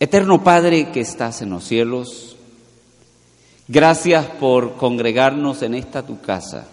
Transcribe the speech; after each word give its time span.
Eterno 0.00 0.44
Padre 0.44 0.92
que 0.92 1.00
estás 1.00 1.42
en 1.42 1.50
los 1.50 1.64
cielos, 1.64 2.36
gracias 3.66 4.26
por 4.26 4.74
congregarnos 4.76 5.62
en 5.62 5.74
esta 5.74 6.06
tu 6.06 6.20
casa. 6.20 6.68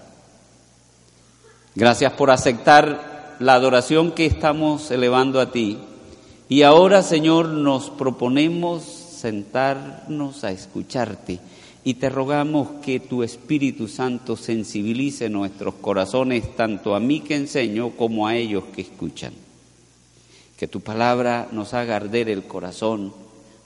Gracias 1.74 2.14
por 2.14 2.30
aceptar 2.30 3.36
la 3.40 3.56
adoración 3.56 4.12
que 4.12 4.28
estamos 4.28 4.92
elevando 4.92 5.42
a 5.42 5.52
ti. 5.52 5.80
Y 6.50 6.62
ahora, 6.62 7.02
Señor, 7.02 7.48
nos 7.48 7.90
proponemos 7.90 8.84
sentarnos 8.84 10.44
a 10.44 10.52
escucharte 10.52 11.40
y 11.84 11.96
te 11.96 12.10
rogamos 12.10 12.68
que 12.84 13.00
tu 13.00 13.24
Espíritu 13.24 13.88
Santo 13.88 14.38
sensibilice 14.38 15.32
nuestros 15.32 15.74
corazones 15.82 16.56
tanto 16.56 16.94
a 16.94 17.00
mí 17.00 17.22
que 17.22 17.38
enseño 17.38 17.90
como 17.98 18.28
a 18.28 18.36
ellos 18.36 18.66
que 18.76 18.84
escuchan 18.84 19.45
que 20.58 20.68
tu 20.68 20.82
palabra 20.82 21.48
nos 21.52 21.74
haga 21.74 21.98
arder 21.98 22.30
el 22.30 22.44
corazón, 22.44 23.14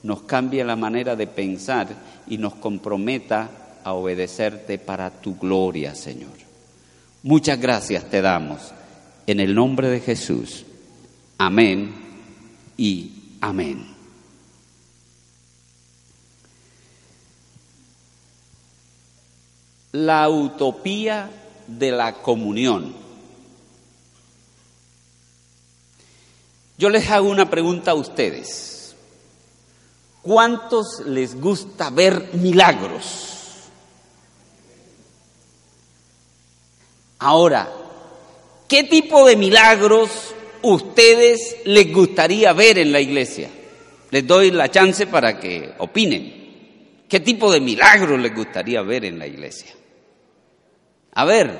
nos 0.03 0.23
cambie 0.23 0.63
la 0.63 0.75
manera 0.75 1.15
de 1.15 1.27
pensar 1.27 1.87
y 2.27 2.37
nos 2.37 2.55
comprometa 2.55 3.49
a 3.83 3.93
obedecerte 3.93 4.77
para 4.77 5.09
tu 5.09 5.37
gloria, 5.37 5.95
Señor. 5.95 6.31
Muchas 7.23 7.59
gracias 7.59 8.09
te 8.09 8.21
damos 8.21 8.59
en 9.27 9.39
el 9.39 9.53
nombre 9.53 9.89
de 9.89 9.99
Jesús. 9.99 10.65
Amén 11.37 11.93
y 12.77 13.11
amén. 13.41 13.85
La 19.91 20.29
utopía 20.29 21.29
de 21.67 21.91
la 21.91 22.13
comunión. 22.13 22.93
Yo 26.79 26.89
les 26.89 27.09
hago 27.09 27.29
una 27.29 27.49
pregunta 27.49 27.91
a 27.91 27.93
ustedes. 27.93 28.95
¿Cuántos 30.21 31.01
les 31.05 31.37
gusta 31.37 31.89
ver 31.89 32.29
milagros? 32.35 33.65
Ahora, 37.19 37.69
¿qué 38.69 38.85
tipo 38.85 39.27
de 39.27 39.35
milagros 39.35 40.09
ustedes 40.61 41.57
les 41.65 41.93
gustaría 41.93 42.53
ver 42.53 42.77
en 42.77 42.93
la 42.93 43.01
iglesia? 43.01 43.49
Les 44.11 44.25
doy 44.25 44.51
la 44.51 44.71
chance 44.71 45.05
para 45.05 45.37
que 45.37 45.73
opinen. 45.79 47.03
¿Qué 47.09 47.19
tipo 47.19 47.51
de 47.51 47.59
milagros 47.59 48.17
les 48.21 48.33
gustaría 48.33 48.81
ver 48.83 49.03
en 49.03 49.19
la 49.19 49.27
iglesia? 49.27 49.73
A 51.11 51.25
ver, 51.25 51.59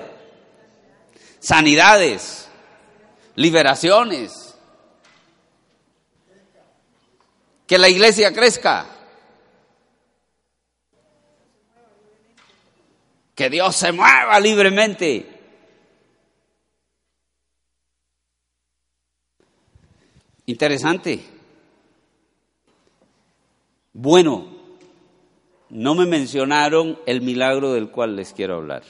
sanidades, 1.42 2.48
liberaciones, 3.36 4.49
que 7.70 7.78
la 7.78 7.88
iglesia 7.88 8.34
crezca. 8.34 8.88
Que 13.36 13.48
Dios 13.48 13.76
se 13.76 13.92
mueva 13.92 14.40
libremente. 14.40 15.24
Interesante. 20.48 21.24
Bueno, 23.94 24.48
no 25.70 25.94
me 25.94 26.08
mencionaron 26.08 27.00
el 27.06 27.22
milagro 27.22 27.74
del 27.74 27.92
cual 27.92 28.16
les 28.16 28.34
quiero 28.34 28.56
hablar, 28.56 28.82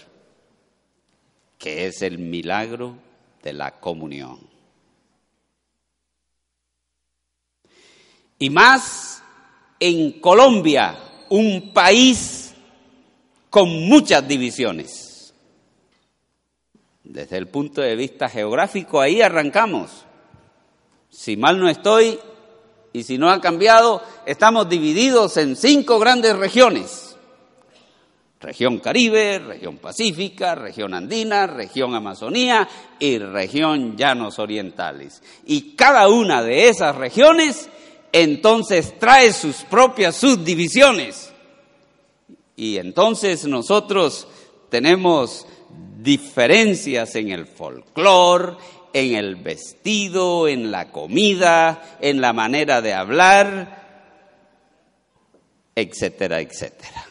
que 1.57 1.85
es 1.85 2.01
el 2.01 2.17
milagro 2.17 2.95
de 3.43 3.51
la 3.51 3.77
comunión. 3.81 4.48
Y 8.39 8.49
más 8.49 9.21
en 9.79 10.19
Colombia, 10.19 10.97
un 11.29 11.73
país 11.73 12.53
con 13.49 13.69
muchas 13.87 14.27
divisiones. 14.27 15.33
Desde 17.03 17.37
el 17.37 17.47
punto 17.47 17.81
de 17.81 17.95
vista 17.95 18.29
geográfico, 18.29 19.01
ahí 19.01 19.21
arrancamos. 19.21 20.05
Si 21.09 21.35
mal 21.35 21.59
no 21.59 21.67
estoy, 21.67 22.19
y 22.93 23.03
si 23.03 23.17
no 23.17 23.29
ha 23.29 23.41
cambiado, 23.41 24.01
estamos 24.25 24.69
divididos 24.69 25.37
en 25.37 25.55
cinco 25.55 25.99
grandes 25.99 26.35
regiones. 26.35 27.17
Región 28.39 28.79
Caribe, 28.79 29.39
región 29.39 29.77
Pacífica, 29.77 30.55
región 30.55 30.93
Andina, 30.93 31.45
región 31.45 31.93
Amazonía 31.93 32.67
y 32.97 33.17
región 33.17 33.97
Llanos 33.97 34.39
Orientales. 34.39 35.21
Y 35.45 35.75
cada 35.75 36.07
una 36.07 36.41
de 36.41 36.69
esas 36.69 36.95
regiones 36.95 37.69
entonces 38.11 38.97
trae 38.99 39.33
sus 39.33 39.57
propias 39.57 40.15
subdivisiones. 40.15 41.31
Y 42.55 42.77
entonces 42.77 43.45
nosotros 43.45 44.27
tenemos 44.69 45.45
diferencias 46.01 47.15
en 47.15 47.29
el 47.29 47.45
folclore, 47.45 48.57
en 48.93 49.15
el 49.15 49.35
vestido, 49.35 50.47
en 50.47 50.71
la 50.71 50.91
comida, 50.91 51.97
en 52.01 52.21
la 52.21 52.33
manera 52.33 52.81
de 52.81 52.93
hablar, 52.93 53.79
etcétera, 55.75 56.41
etcétera. 56.41 57.07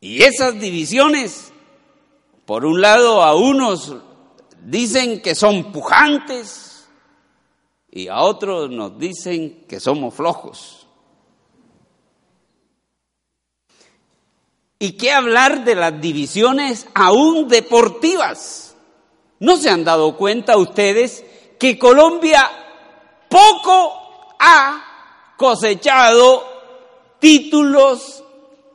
Y 0.00 0.22
esas 0.22 0.58
divisiones, 0.60 1.52
por 2.44 2.64
un 2.64 2.80
lado, 2.80 3.22
a 3.22 3.34
unos 3.34 3.96
dicen 4.62 5.20
que 5.20 5.34
son 5.34 5.72
pujantes, 5.72 6.75
y 7.96 8.08
a 8.08 8.20
otros 8.20 8.68
nos 8.68 8.98
dicen 8.98 9.64
que 9.66 9.80
somos 9.80 10.12
flojos. 10.12 10.86
¿Y 14.78 14.92
qué 14.98 15.12
hablar 15.12 15.64
de 15.64 15.74
las 15.76 15.98
divisiones 15.98 16.86
aún 16.94 17.48
deportivas? 17.48 18.76
¿No 19.40 19.56
se 19.56 19.70
han 19.70 19.82
dado 19.82 20.14
cuenta 20.18 20.58
ustedes 20.58 21.24
que 21.58 21.78
Colombia 21.78 22.46
poco 23.30 23.94
ha 24.38 25.32
cosechado 25.38 26.44
títulos 27.18 28.22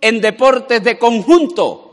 en 0.01 0.19
deportes 0.19 0.83
de 0.83 0.97
conjunto? 0.97 1.91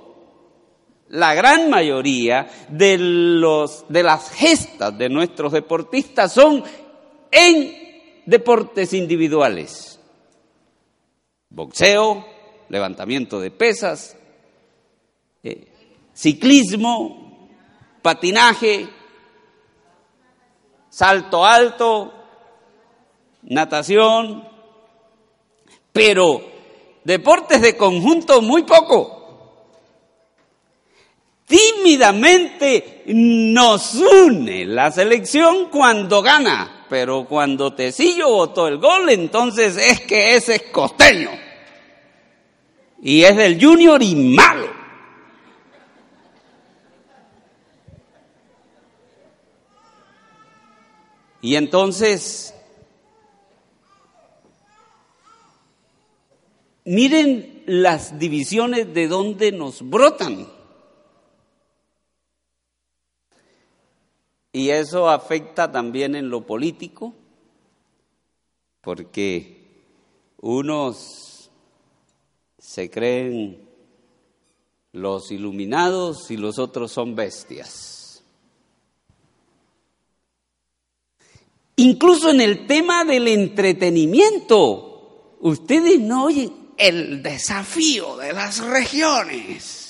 La 1.10 1.33
gran 1.33 1.71
mayoría 1.71 2.49
de, 2.69 2.99
los, 2.99 3.87
de 3.89 4.03
las 4.03 4.31
gestas 4.31 4.97
de 4.99 5.09
nuestros 5.09 5.53
deportistas 5.53 6.33
son 6.33 6.62
en 7.31 8.22
deportes 8.27 8.93
individuales. 8.93 9.99
Boxeo, 11.50 12.27
levantamiento 12.69 13.41
de 13.41 13.50
pesas, 13.50 14.16
eh, 15.43 15.66
ciclismo, 16.12 17.49
patinaje, 18.03 18.89
salto 20.91 21.44
alto, 21.44 22.12
natación, 23.43 24.47
pero 25.93 26.43
deportes 27.05 27.62
de 27.62 27.77
conjunto 27.77 28.43
muy 28.43 28.65
poco. 28.65 29.16
Tímidamente 31.47 33.05
nos 33.06 33.95
une 33.95 34.66
la 34.66 34.91
selección 34.91 35.71
cuando 35.71 36.21
gana 36.21 36.78
pero 36.88 37.25
cuando 37.25 37.75
Tecillo 37.75 38.28
votó 38.31 38.69
el 38.69 38.78
gol, 38.78 39.10
entonces 39.10 39.76
es 39.76 40.00
que 40.00 40.37
ese 40.37 40.56
es 40.56 40.62
costeño. 40.72 41.31
Y 43.03 43.22
es 43.22 43.37
del 43.37 43.62
Junior 43.62 44.03
y 44.03 44.15
malo. 44.15 44.78
Y 51.41 51.54
entonces, 51.54 52.53
miren 56.84 57.63
las 57.66 58.18
divisiones 58.18 58.92
de 58.92 59.07
donde 59.07 59.53
nos 59.53 59.89
brotan. 59.89 60.58
Y 64.53 64.71
eso 64.71 65.09
afecta 65.09 65.71
también 65.71 66.15
en 66.15 66.30
lo 66.30 66.47
político, 66.47 67.15
porque 68.80 69.59
unos 70.41 71.50
se 72.59 72.91
creen 72.91 73.68
los 74.92 75.30
iluminados 75.30 76.30
y 76.30 76.36
los 76.36 76.59
otros 76.59 76.92
son 76.92 77.15
bestias. 77.15 78.22
Incluso 81.77 82.30
en 82.30 82.41
el 82.41 82.66
tema 82.66 83.04
del 83.04 83.28
entretenimiento, 83.28 85.36
ustedes 85.41 86.01
no 86.01 86.24
oyen 86.24 86.72
el 86.77 87.22
desafío 87.22 88.16
de 88.16 88.33
las 88.33 88.59
regiones. 88.59 89.88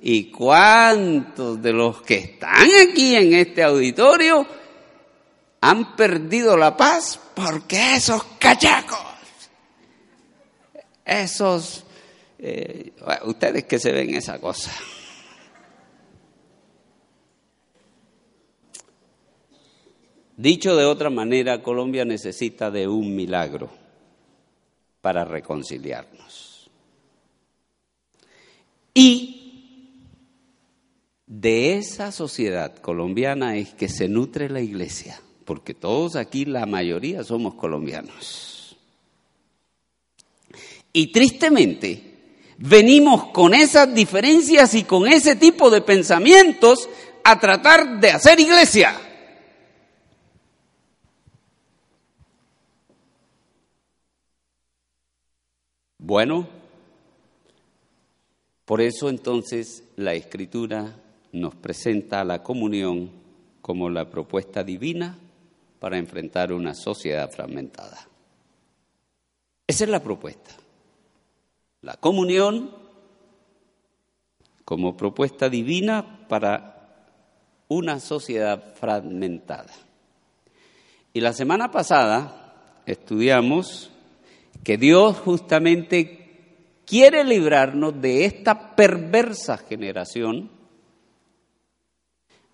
¿Y 0.00 0.30
cuántos 0.30 1.60
de 1.60 1.72
los 1.72 2.02
que 2.02 2.16
están 2.16 2.68
aquí 2.88 3.16
en 3.16 3.34
este 3.34 3.62
auditorio 3.62 4.46
han 5.60 5.96
perdido 5.96 6.56
la 6.56 6.76
paz 6.76 7.20
porque 7.34 7.96
esos 7.96 8.22
cachacos, 8.38 8.98
esos, 11.04 11.84
eh, 12.38 12.92
ustedes 13.24 13.64
que 13.64 13.78
se 13.78 13.92
ven 13.92 14.14
esa 14.14 14.38
cosa. 14.38 14.72
Dicho 20.36 20.76
de 20.76 20.84
otra 20.84 21.10
manera, 21.10 21.62
Colombia 21.62 22.04
necesita 22.04 22.70
de 22.70 22.86
un 22.86 23.16
milagro 23.16 23.70
para 25.00 25.24
reconciliarnos. 25.24 26.70
Y 28.94 29.37
de 31.28 31.76
esa 31.76 32.10
sociedad 32.10 32.74
colombiana 32.78 33.56
es 33.56 33.74
que 33.74 33.88
se 33.90 34.08
nutre 34.08 34.48
la 34.48 34.62
iglesia, 34.62 35.20
porque 35.44 35.74
todos 35.74 36.16
aquí, 36.16 36.46
la 36.46 36.64
mayoría, 36.64 37.22
somos 37.22 37.54
colombianos. 37.54 38.76
Y 40.90 41.12
tristemente, 41.12 42.02
venimos 42.56 43.26
con 43.26 43.52
esas 43.52 43.94
diferencias 43.94 44.72
y 44.72 44.84
con 44.84 45.06
ese 45.06 45.36
tipo 45.36 45.70
de 45.70 45.82
pensamientos 45.82 46.88
a 47.22 47.38
tratar 47.38 48.00
de 48.00 48.10
hacer 48.10 48.40
iglesia. 48.40 48.98
Bueno, 55.98 56.48
por 58.64 58.80
eso 58.80 59.10
entonces 59.10 59.84
la 59.96 60.14
Escritura 60.14 60.96
nos 61.32 61.54
presenta 61.54 62.24
la 62.24 62.42
comunión 62.42 63.10
como 63.62 63.90
la 63.90 64.08
propuesta 64.08 64.62
divina 64.62 65.18
para 65.78 65.98
enfrentar 65.98 66.52
una 66.52 66.74
sociedad 66.74 67.30
fragmentada. 67.30 68.08
Esa 69.66 69.84
es 69.84 69.90
la 69.90 70.02
propuesta. 70.02 70.50
La 71.82 71.94
comunión 71.94 72.70
como 74.64 74.96
propuesta 74.96 75.48
divina 75.48 76.26
para 76.28 76.74
una 77.68 78.00
sociedad 78.00 78.74
fragmentada. 78.74 79.72
Y 81.12 81.20
la 81.20 81.32
semana 81.32 81.70
pasada 81.70 82.80
estudiamos 82.86 83.90
que 84.64 84.76
Dios 84.76 85.18
justamente 85.18 86.18
quiere 86.86 87.24
librarnos 87.24 88.00
de 88.00 88.24
esta 88.24 88.74
perversa 88.74 89.58
generación 89.58 90.50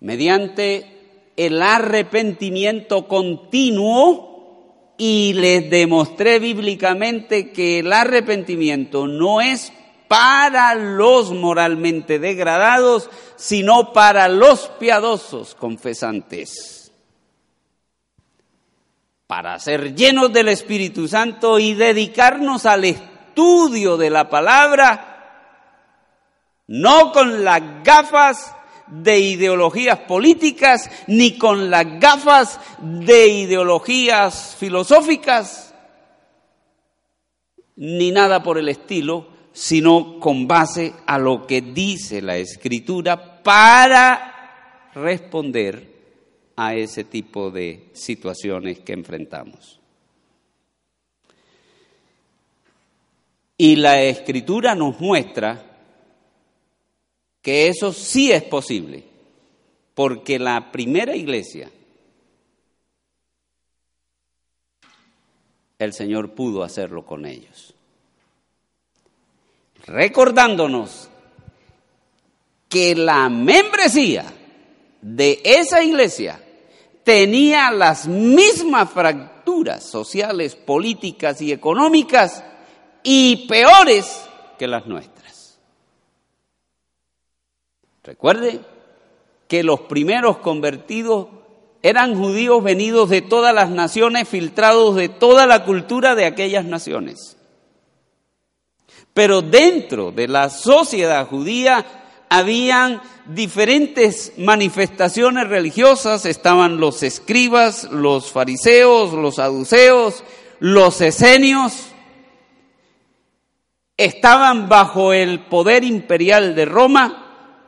mediante 0.05 1.31
el 1.35 1.63
arrepentimiento 1.63 3.07
continuo 3.07 4.93
y 4.99 5.33
les 5.33 5.67
demostré 5.67 6.37
bíblicamente 6.37 7.51
que 7.51 7.79
el 7.79 7.91
arrepentimiento 7.91 9.07
no 9.07 9.41
es 9.41 9.73
para 10.07 10.75
los 10.75 11.31
moralmente 11.31 12.19
degradados, 12.19 13.09
sino 13.35 13.93
para 13.93 14.29
los 14.29 14.67
piadosos 14.79 15.55
confesantes. 15.55 16.91
Para 19.25 19.57
ser 19.57 19.95
llenos 19.95 20.31
del 20.31 20.49
Espíritu 20.49 21.07
Santo 21.07 21.57
y 21.57 21.73
dedicarnos 21.73 22.67
al 22.67 22.85
estudio 22.85 23.97
de 23.97 24.11
la 24.11 24.29
palabra, 24.29 25.63
no 26.67 27.11
con 27.11 27.43
las 27.43 27.83
gafas 27.83 28.55
de 28.87 29.19
ideologías 29.19 29.99
políticas, 29.99 30.89
ni 31.07 31.37
con 31.37 31.69
las 31.69 31.99
gafas 31.99 32.59
de 32.79 33.27
ideologías 33.27 34.55
filosóficas, 34.59 35.73
ni 37.75 38.11
nada 38.11 38.43
por 38.43 38.57
el 38.57 38.69
estilo, 38.69 39.27
sino 39.51 40.19
con 40.19 40.47
base 40.47 40.93
a 41.05 41.17
lo 41.17 41.47
que 41.47 41.61
dice 41.61 42.21
la 42.21 42.37
Escritura 42.37 43.41
para 43.43 44.89
responder 44.93 45.95
a 46.55 46.73
ese 46.75 47.03
tipo 47.03 47.51
de 47.51 47.89
situaciones 47.93 48.79
que 48.79 48.93
enfrentamos. 48.93 49.79
Y 53.57 53.77
la 53.77 54.01
escritura 54.01 54.75
nos 54.75 54.99
muestra 54.99 55.74
que 57.45 57.67
eso 57.67 57.93
sí 57.93 58.31
es 58.31 58.41
posible, 58.41 59.03
porque 59.93 60.39
la 60.39 60.71
primera 60.71 61.15
iglesia, 61.15 61.69
el 65.77 65.93
Señor 65.93 66.33
pudo 66.33 66.63
hacerlo 66.63 67.05
con 67.05 67.27
ellos. 67.27 67.75
Recordándonos 69.85 71.07
que 72.67 72.95
la 72.95 73.29
membresía 73.29 74.25
de 75.03 75.39
esa 75.43 75.83
iglesia 75.83 76.41
tenía 77.03 77.69
las 77.69 78.07
mismas 78.07 78.89
fracturas 78.89 79.83
sociales, 79.83 80.55
políticas 80.55 81.39
y 81.43 81.51
económicas 81.51 82.43
y 83.03 83.45
peores 83.47 84.27
que 84.57 84.65
las 84.65 84.87
nuestras. 84.87 85.14
Recuerde 88.05 88.59
que 89.47 89.63
los 89.63 89.81
primeros 89.81 90.37
convertidos 90.37 91.27
eran 91.81 92.15
judíos 92.15 92.63
venidos 92.63 93.09
de 93.09 93.21
todas 93.21 93.53
las 93.53 93.71
naciones, 93.71 94.29
filtrados 94.29 94.95
de 94.95 95.09
toda 95.09 95.47
la 95.47 95.65
cultura 95.65 96.13
de 96.13 96.25
aquellas 96.25 96.65
naciones. 96.65 97.35
Pero 99.13 99.41
dentro 99.41 100.11
de 100.11 100.27
la 100.27 100.51
sociedad 100.51 101.27
judía 101.27 101.83
habían 102.29 103.01
diferentes 103.25 104.33
manifestaciones 104.37 105.47
religiosas, 105.47 106.25
estaban 106.25 106.77
los 106.77 107.01
escribas, 107.01 107.85
los 107.85 108.31
fariseos, 108.31 109.13
los 109.13 109.35
saduceos, 109.35 110.23
los 110.59 111.01
esenios, 111.01 111.87
estaban 113.97 114.69
bajo 114.69 115.11
el 115.11 115.39
poder 115.45 115.83
imperial 115.83 116.53
de 116.53 116.65
Roma 116.65 117.24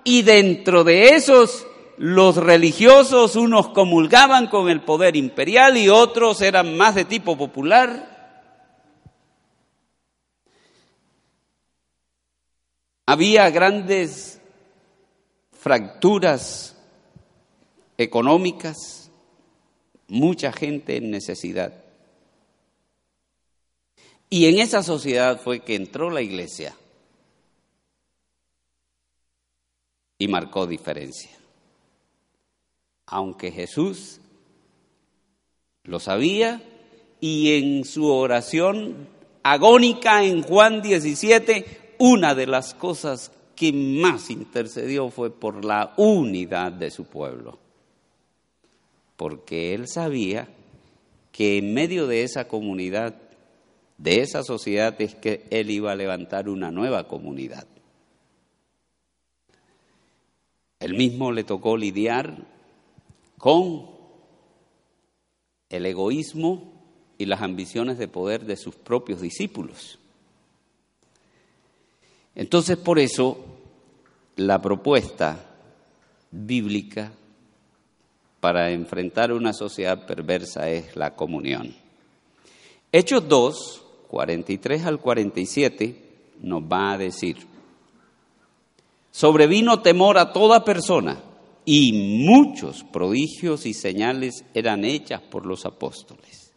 y 0.08 0.22
dentro 0.22 0.86
de 0.86 1.16
esos 1.16 1.68
los 1.98 2.38
religiosos, 2.38 3.36
unos 3.36 3.68
comulgaban 3.68 4.48
con 4.48 4.70
el 4.70 4.80
poder 4.80 5.18
imperial 5.18 5.76
y 5.76 5.90
otros 5.90 6.42
eran 6.42 6.78
más 6.78 6.96
de 6.96 7.04
tipo 7.04 7.38
popular. 7.38 8.46
Había 13.06 13.50
grandes 13.50 14.40
fracturas 15.52 16.78
económicas, 17.98 19.12
mucha 20.08 20.54
gente 20.54 20.96
en 20.96 21.12
necesidad. 21.12 21.84
Y 24.30 24.46
en 24.46 24.60
esa 24.60 24.84
sociedad 24.84 25.42
fue 25.42 25.60
que 25.60 25.76
entró 25.76 26.10
la 26.10 26.22
iglesia 26.22 26.74
y 30.18 30.28
marcó 30.28 30.68
diferencia. 30.68 31.32
Aunque 33.06 33.52
Jesús 33.52 34.20
lo 35.84 36.00
sabía 36.00 36.62
y 37.20 37.54
en 37.58 37.86
su 37.86 38.12
oración 38.12 39.08
agónica 39.44 40.24
en 40.24 40.44
Juan 40.44 40.82
17, 40.82 41.96
una 42.00 42.36
de 42.36 42.48
las 42.48 42.74
cosas 42.74 43.32
que 43.56 43.72
más 43.72 44.30
intercedió 44.30 45.10
fue 45.10 45.32
por 45.32 45.64
la 45.66 45.94
unidad 45.98 46.72
de 46.72 46.92
su 46.92 47.06
pueblo, 47.06 47.58
porque 49.16 49.74
él 49.74 49.88
sabía 49.88 50.48
que 51.32 51.58
en 51.58 51.74
medio 51.74 52.08
de 52.08 52.24
esa 52.24 52.48
comunidad, 52.48 53.16
de 53.98 54.22
esa 54.22 54.44
sociedad, 54.44 55.00
es 55.00 55.16
que 55.16 55.46
él 55.50 55.72
iba 55.72 55.92
a 55.92 55.96
levantar 55.96 56.50
una 56.50 56.70
nueva 56.72 57.08
comunidad. 57.08 57.68
Él 60.80 60.94
mismo 60.94 61.32
le 61.32 61.44
tocó 61.44 61.76
lidiar 61.76 62.46
con 63.38 63.90
el 65.70 65.86
egoísmo 65.86 66.74
y 67.18 67.26
las 67.26 67.42
ambiciones 67.42 67.98
de 67.98 68.08
poder 68.08 68.46
de 68.46 68.58
sus 68.58 68.76
propios 68.76 69.22
discípulos. 69.22 70.00
Entonces, 72.36 72.78
por 72.78 73.00
eso, 73.00 73.44
la 74.36 74.62
propuesta 74.62 75.44
bíblica 76.30 77.12
para 78.40 78.70
enfrentar 78.72 79.34
una 79.34 79.54
sociedad 79.54 80.06
perversa 80.06 80.70
es 80.70 80.96
la 80.96 81.16
comunión. 81.16 81.74
Hechos 82.92 83.28
2, 83.28 83.84
43 84.08 84.86
al 84.86 85.00
47, 85.00 85.96
nos 86.42 86.62
va 86.62 86.94
a 86.94 86.98
decir, 86.98 87.38
sobrevino 89.18 89.82
temor 89.82 90.20
a 90.20 90.32
toda 90.32 90.64
persona 90.64 91.18
y 91.66 91.92
muchos 92.20 92.84
prodigios 92.84 93.66
y 93.66 93.74
señales 93.74 94.46
eran 94.54 94.86
hechas 94.86 95.22
por 95.24 95.48
los 95.48 95.66
apóstoles. 95.66 96.54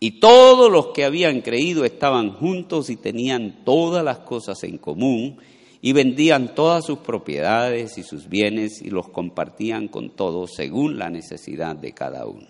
Y 0.00 0.18
todos 0.18 0.72
los 0.72 0.94
que 0.94 1.04
habían 1.04 1.42
creído 1.42 1.84
estaban 1.84 2.30
juntos 2.30 2.88
y 2.88 2.96
tenían 2.96 3.66
todas 3.66 4.02
las 4.02 4.20
cosas 4.20 4.64
en 4.64 4.78
común 4.78 5.36
y 5.82 5.92
vendían 5.92 6.54
todas 6.54 6.86
sus 6.86 7.00
propiedades 7.00 7.98
y 7.98 8.02
sus 8.02 8.30
bienes 8.30 8.80
y 8.80 8.88
los 8.88 9.10
compartían 9.10 9.88
con 9.88 10.08
todos 10.16 10.52
según 10.56 10.98
la 10.98 11.10
necesidad 11.10 11.76
de 11.76 11.92
cada 11.92 12.24
uno. 12.24 12.46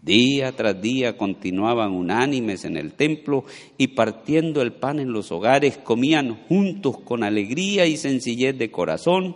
Día 0.00 0.52
tras 0.52 0.80
día 0.80 1.16
continuaban 1.16 1.92
unánimes 1.92 2.64
en 2.64 2.76
el 2.76 2.94
templo 2.94 3.44
y 3.76 3.88
partiendo 3.88 4.62
el 4.62 4.72
pan 4.72 5.00
en 5.00 5.12
los 5.12 5.32
hogares 5.32 5.76
comían 5.78 6.36
juntos 6.48 6.98
con 7.00 7.24
alegría 7.24 7.84
y 7.86 7.96
sencillez 7.96 8.56
de 8.56 8.70
corazón 8.70 9.34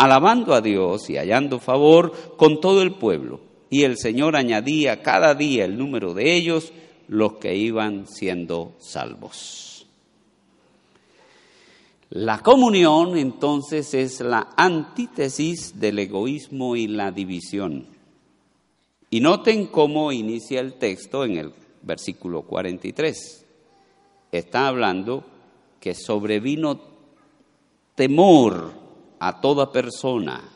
alabando 0.00 0.54
a 0.54 0.62
Dios 0.62 1.10
y 1.10 1.16
hallando 1.16 1.60
favor 1.60 2.34
con 2.36 2.60
todo 2.60 2.80
el 2.82 2.94
pueblo. 2.94 3.40
Y 3.68 3.84
el 3.84 3.98
Señor 3.98 4.34
añadía 4.34 5.02
cada 5.02 5.34
día 5.34 5.64
el 5.64 5.76
número 5.76 6.14
de 6.14 6.34
ellos, 6.34 6.72
los 7.06 7.34
que 7.34 7.54
iban 7.54 8.06
siendo 8.06 8.72
salvos. 8.78 9.86
La 12.08 12.40
comunión 12.40 13.16
entonces 13.16 13.94
es 13.94 14.20
la 14.20 14.48
antítesis 14.56 15.78
del 15.78 15.98
egoísmo 16.00 16.74
y 16.76 16.88
la 16.88 17.12
división. 17.12 17.99
Y 19.10 19.20
noten 19.20 19.66
cómo 19.66 20.12
inicia 20.12 20.60
el 20.60 20.74
texto 20.74 21.24
en 21.24 21.36
el 21.36 21.52
versículo 21.82 22.42
43. 22.42 23.44
Está 24.30 24.68
hablando 24.68 25.24
que 25.80 25.94
sobrevino 25.94 26.80
temor 27.96 28.72
a 29.18 29.40
toda 29.40 29.72
persona 29.72 30.48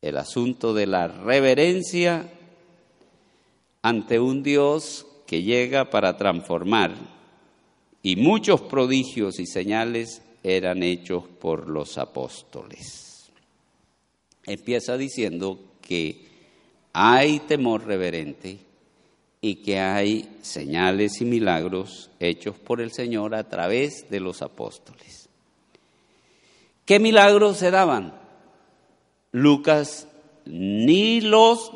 el 0.00 0.16
asunto 0.16 0.72
de 0.72 0.86
la 0.86 1.08
reverencia 1.08 2.30
ante 3.82 4.20
un 4.20 4.44
Dios 4.44 5.06
que 5.26 5.42
llega 5.42 5.90
para 5.90 6.16
transformar 6.16 6.94
y 8.02 8.14
muchos 8.14 8.60
prodigios 8.60 9.40
y 9.40 9.46
señales 9.46 10.22
eran 10.44 10.84
hechos 10.84 11.24
por 11.40 11.68
los 11.68 11.98
apóstoles. 11.98 13.32
Empieza 14.44 14.96
diciendo 14.96 15.58
que 15.82 16.25
hay 16.98 17.40
temor 17.40 17.84
reverente 17.84 18.58
y 19.42 19.56
que 19.56 19.78
hay 19.78 20.38
señales 20.40 21.20
y 21.20 21.26
milagros 21.26 22.10
hechos 22.18 22.58
por 22.58 22.80
el 22.80 22.90
Señor 22.90 23.34
a 23.34 23.46
través 23.50 24.08
de 24.08 24.18
los 24.18 24.40
apóstoles. 24.40 25.28
¿Qué 26.86 26.98
milagros 26.98 27.58
se 27.58 27.70
daban? 27.70 28.18
Lucas 29.30 30.08
ni 30.46 31.20
los 31.20 31.70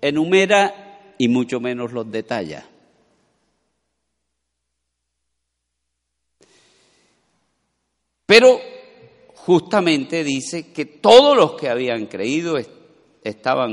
enumera 0.00 1.14
y 1.18 1.26
mucho 1.26 1.58
menos 1.58 1.90
los 1.90 2.08
detalla. 2.08 2.64
Pero 8.24 8.60
justamente 9.34 10.22
dice 10.22 10.70
que 10.72 10.84
todos 10.84 11.36
los 11.36 11.54
que 11.54 11.68
habían 11.68 12.06
creído 12.06 12.56
estaban 12.56 12.83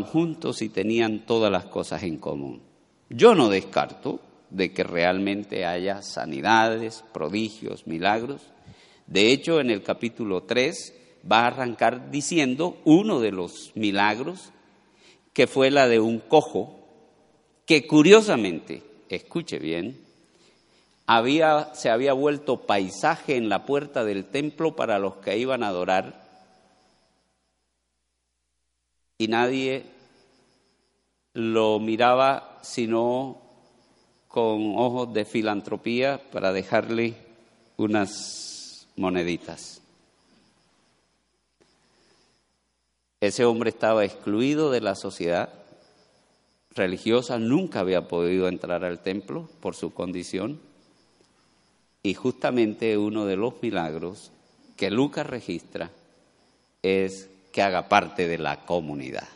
juntos 0.03 0.61
y 0.61 0.69
tenían 0.69 1.25
todas 1.25 1.51
las 1.51 1.65
cosas 1.65 2.03
en 2.03 2.17
común. 2.17 2.61
Yo 3.09 3.35
no 3.35 3.49
descarto 3.49 4.19
de 4.49 4.71
que 4.73 4.83
realmente 4.83 5.65
haya 5.65 6.01
sanidades, 6.01 7.03
prodigios, 7.13 7.87
milagros, 7.87 8.51
de 9.11 9.33
hecho, 9.33 9.59
en 9.59 9.69
el 9.69 9.83
capítulo 9.83 10.43
3 10.43 10.93
va 11.29 11.41
a 11.41 11.47
arrancar 11.47 12.11
diciendo 12.11 12.77
uno 12.85 13.19
de 13.19 13.33
los 13.33 13.73
milagros, 13.75 14.53
que 15.33 15.47
fue 15.47 15.69
la 15.69 15.89
de 15.89 15.99
un 15.99 16.19
cojo, 16.19 16.79
que 17.65 17.85
curiosamente, 17.85 18.83
escuche 19.09 19.59
bien, 19.59 19.99
había, 21.05 21.75
se 21.75 21.89
había 21.89 22.13
vuelto 22.13 22.65
paisaje 22.65 23.35
en 23.35 23.49
la 23.49 23.65
puerta 23.65 24.05
del 24.05 24.23
templo 24.23 24.77
para 24.77 24.97
los 24.97 25.15
que 25.15 25.37
iban 25.37 25.63
a 25.63 25.67
adorar 25.67 26.30
y 29.21 29.27
nadie 29.27 29.83
lo 31.33 31.79
miraba 31.79 32.57
sino 32.63 33.39
con 34.27 34.73
ojos 34.77 35.13
de 35.13 35.25
filantropía 35.25 36.19
para 36.31 36.51
dejarle 36.51 37.13
unas 37.77 38.87
moneditas. 38.95 39.79
Ese 43.19 43.45
hombre 43.45 43.69
estaba 43.69 44.03
excluido 44.05 44.71
de 44.71 44.81
la 44.81 44.95
sociedad 44.95 45.53
religiosa, 46.71 47.37
nunca 47.37 47.81
había 47.81 48.07
podido 48.07 48.47
entrar 48.47 48.83
al 48.83 49.03
templo 49.03 49.47
por 49.59 49.75
su 49.75 49.93
condición. 49.93 50.59
Y 52.01 52.15
justamente 52.15 52.97
uno 52.97 53.27
de 53.27 53.35
los 53.35 53.61
milagros 53.61 54.31
que 54.77 54.89
Lucas 54.89 55.27
registra 55.27 55.91
es 56.81 57.29
que 57.51 57.61
haga 57.61 57.87
parte 57.89 58.27
de 58.27 58.37
la 58.37 58.65
comunidad. 58.65 59.27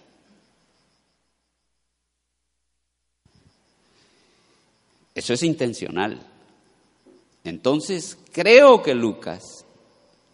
Eso 5.14 5.34
es 5.34 5.44
intencional. 5.44 6.20
Entonces, 7.44 8.18
creo 8.32 8.82
que 8.82 8.94
Lucas 8.94 9.66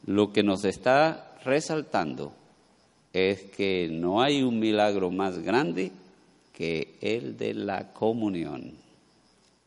lo 0.07 0.33
que 0.33 0.43
nos 0.43 0.65
está 0.65 1.37
resaltando 1.43 2.33
es 3.13 3.43
que 3.43 3.89
no 3.91 4.21
hay 4.21 4.41
un 4.41 4.59
milagro 4.59 5.11
más 5.11 5.39
grande 5.39 5.91
que 6.53 6.95
el 7.01 7.37
de 7.37 7.53
la 7.53 7.93
comunión 7.93 8.73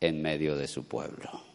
en 0.01 0.21
medio 0.21 0.57
de 0.57 0.67
su 0.67 0.85
pueblo. 0.85 1.54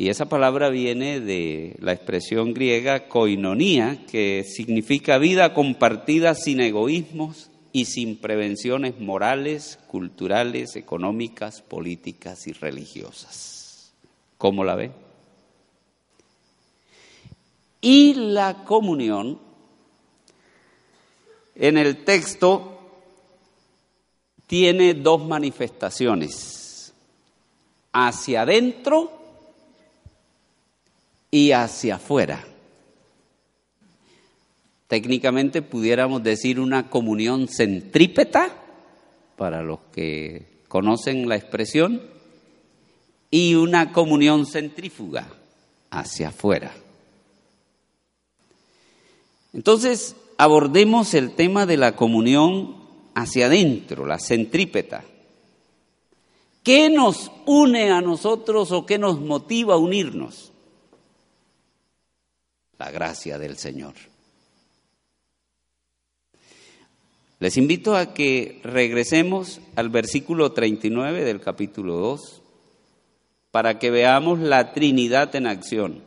Y 0.00 0.08
esa 0.08 0.30
palabra 0.30 0.70
viene 0.70 1.20
de 1.20 1.76
la 1.78 1.92
expresión 1.92 2.54
griega 2.54 3.06
koinonía, 3.06 4.06
que 4.10 4.44
significa 4.44 5.18
vida 5.18 5.52
compartida 5.52 6.34
sin 6.34 6.60
egoísmos, 6.60 7.50
y 7.70 7.84
sin 7.84 8.16
prevenciones 8.16 8.98
morales, 8.98 9.78
culturales, 9.88 10.74
económicas, 10.76 11.60
políticas 11.60 12.46
y 12.46 12.52
religiosas. 12.54 13.92
¿Cómo 14.38 14.64
la 14.64 14.74
ve? 14.74 14.90
Y 17.82 18.14
la 18.14 18.64
comunión, 18.64 19.38
en 21.54 21.76
el 21.76 22.04
texto, 22.04 22.80
tiene 24.46 24.94
dos 24.94 25.26
manifestaciones, 25.26 26.94
hacia 27.92 28.40
adentro 28.40 29.19
y 31.30 31.52
hacia 31.52 31.96
afuera. 31.96 32.44
Técnicamente 34.88 35.62
pudiéramos 35.62 36.22
decir 36.22 36.58
una 36.58 36.90
comunión 36.90 37.46
centrípeta, 37.46 38.56
para 39.36 39.62
los 39.62 39.78
que 39.92 40.46
conocen 40.68 41.28
la 41.28 41.36
expresión, 41.36 42.02
y 43.30 43.54
una 43.54 43.92
comunión 43.92 44.46
centrífuga 44.46 45.28
hacia 45.90 46.28
afuera. 46.28 46.74
Entonces, 49.52 50.16
abordemos 50.36 51.14
el 51.14 51.34
tema 51.34 51.66
de 51.66 51.76
la 51.76 51.94
comunión 51.96 52.76
hacia 53.14 53.46
adentro, 53.46 54.06
la 54.06 54.18
centrípeta. 54.18 55.04
¿Qué 56.62 56.90
nos 56.90 57.30
une 57.46 57.90
a 57.90 58.00
nosotros 58.00 58.72
o 58.72 58.86
qué 58.86 58.98
nos 58.98 59.20
motiva 59.20 59.74
a 59.74 59.78
unirnos? 59.78 60.52
La 62.80 62.90
gracia 62.90 63.38
del 63.38 63.58
Señor. 63.58 63.92
Les 67.38 67.58
invito 67.58 67.94
a 67.94 68.14
que 68.14 68.58
regresemos 68.64 69.60
al 69.76 69.90
versículo 69.90 70.52
39 70.52 71.22
del 71.22 71.42
capítulo 71.42 71.96
2 71.96 72.40
para 73.50 73.78
que 73.78 73.90
veamos 73.90 74.38
la 74.38 74.72
Trinidad 74.72 75.36
en 75.36 75.46
acción, 75.46 76.02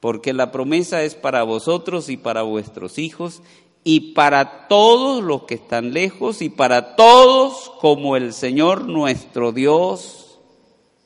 porque 0.00 0.32
la 0.32 0.50
promesa 0.50 1.02
es 1.02 1.14
para 1.14 1.42
vosotros 1.42 2.08
y 2.08 2.16
para 2.16 2.40
vuestros 2.40 2.96
hijos 2.96 3.42
y 3.84 4.14
para 4.14 4.68
todos 4.68 5.22
los 5.22 5.42
que 5.42 5.56
están 5.56 5.92
lejos 5.92 6.40
y 6.40 6.48
para 6.48 6.96
todos 6.96 7.70
como 7.82 8.16
el 8.16 8.32
Señor 8.32 8.88
nuestro 8.88 9.52
Dios 9.52 10.38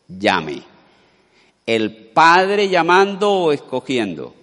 llame. 0.07 0.63
El 1.67 1.93
Padre 2.11 2.69
llamando 2.69 3.33
o 3.33 3.53
escogiendo. 3.53 4.36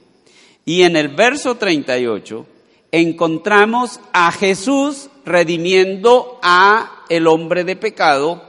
Y 0.65 0.83
en 0.83 0.95
el 0.95 1.09
verso 1.09 1.55
38 1.55 2.45
encontramos 2.91 3.99
a 4.13 4.31
Jesús 4.31 5.09
redimiendo 5.25 6.39
a 6.41 7.03
el 7.09 7.27
hombre 7.27 7.63
de 7.63 7.75
pecado 7.75 8.43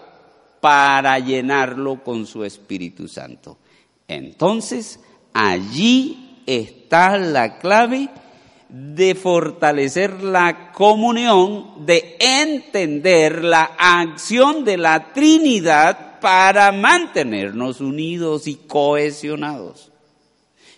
para 0.60 1.18
llenarlo 1.18 2.02
con 2.02 2.26
su 2.26 2.44
Espíritu 2.44 3.08
Santo. 3.08 3.58
Entonces, 4.06 5.00
allí 5.32 6.42
está 6.46 6.84
está 6.84 7.16
la 7.16 7.58
clave 7.58 8.08
de 8.68 9.14
fortalecer 9.14 10.22
la 10.22 10.72
comunión, 10.72 11.86
de 11.86 12.16
entender 12.18 13.44
la 13.44 13.72
acción 13.78 14.64
de 14.64 14.76
la 14.76 15.12
Trinidad 15.12 16.20
para 16.20 16.72
mantenernos 16.72 17.80
unidos 17.80 18.46
y 18.46 18.56
cohesionados. 18.66 19.90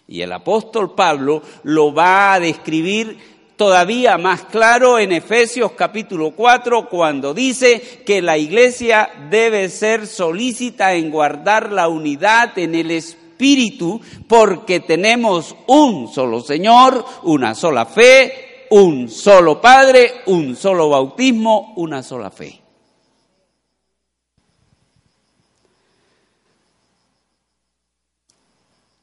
Y 0.09 0.21
el 0.21 0.33
apóstol 0.33 0.95
Pablo 0.95 1.43
lo 1.65 1.93
va 1.93 2.35
a 2.35 2.41
describir 2.41 3.19
todavía 3.57 4.19
más 4.19 4.45
claro 4.45 4.99
en 4.99 5.13
Efesios 5.13 5.73
capítulo 5.73 6.33
4 6.33 6.89
cuando 6.89 7.35
dice 7.35 8.03
que 8.05 8.23
la 8.23 8.39
iglesia 8.39 9.09
debe 9.31 9.69
ser 9.69 10.07
solícita 10.07 10.95
en 10.95 11.11
guardar 11.11 11.73
la 11.73 11.89
unidad 11.89 12.57
en 12.59 12.75
el 12.75 12.91
espíritu 12.91 14.01
porque 14.29 14.81
tenemos 14.81 15.57
un 15.67 16.13
solo 16.13 16.41
Señor, 16.41 17.05
una 17.25 17.55
sola 17.55 17.87
fe, 17.87 18.67
un 18.71 19.09
solo 19.09 19.61
Padre, 19.61 20.23
un 20.27 20.55
solo 20.55 20.91
bautismo, 20.91 21.73
una 21.77 22.03
sola 22.03 22.31
fe. 22.31 22.66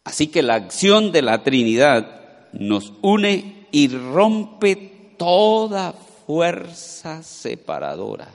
Así 0.03 0.27
que 0.27 0.43
la 0.43 0.55
acción 0.55 1.11
de 1.11 1.21
la 1.21 1.43
Trinidad 1.43 2.49
nos 2.53 2.93
une 3.01 3.67
y 3.71 3.87
rompe 3.87 5.15
toda 5.17 5.93
fuerza 6.25 7.23
separadora. 7.23 8.29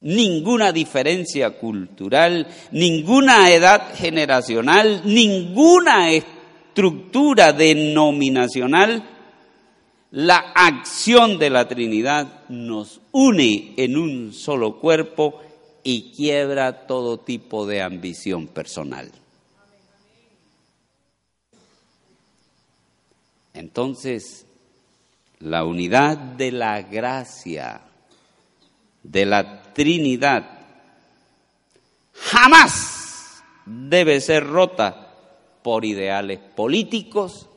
Ninguna 0.00 0.72
diferencia 0.72 1.58
cultural, 1.58 2.46
ninguna 2.72 3.50
edad 3.50 3.94
generacional, 3.94 5.02
ninguna 5.04 6.10
estructura 6.12 7.52
denominacional, 7.52 9.02
la 10.10 10.36
acción 10.54 11.38
de 11.38 11.50
la 11.50 11.66
Trinidad 11.66 12.44
nos 12.48 13.00
une 13.12 13.74
en 13.76 13.96
un 13.96 14.32
solo 14.32 14.78
cuerpo 14.78 15.40
y 15.82 16.12
quiebra 16.12 16.86
todo 16.86 17.18
tipo 17.18 17.66
de 17.66 17.82
ambición 17.82 18.46
personal. 18.46 19.10
Entonces, 23.54 24.46
la 25.38 25.64
unidad 25.64 26.18
de 26.18 26.52
la 26.52 26.82
gracia, 26.82 27.82
de 29.02 29.24
la 29.24 29.62
Trinidad, 29.72 30.58
jamás 32.12 33.42
debe 33.64 34.20
ser 34.20 34.46
rota 34.46 35.14
por 35.62 35.84
ideales 35.84 36.38
políticos 36.38 37.48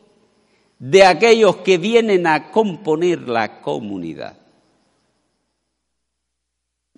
de 0.79 1.03
aquellos 1.03 1.57
que 1.57 1.77
vienen 1.77 2.27
a 2.27 2.51
componer 2.51 3.27
la 3.27 3.59
comunidad. 3.61 4.37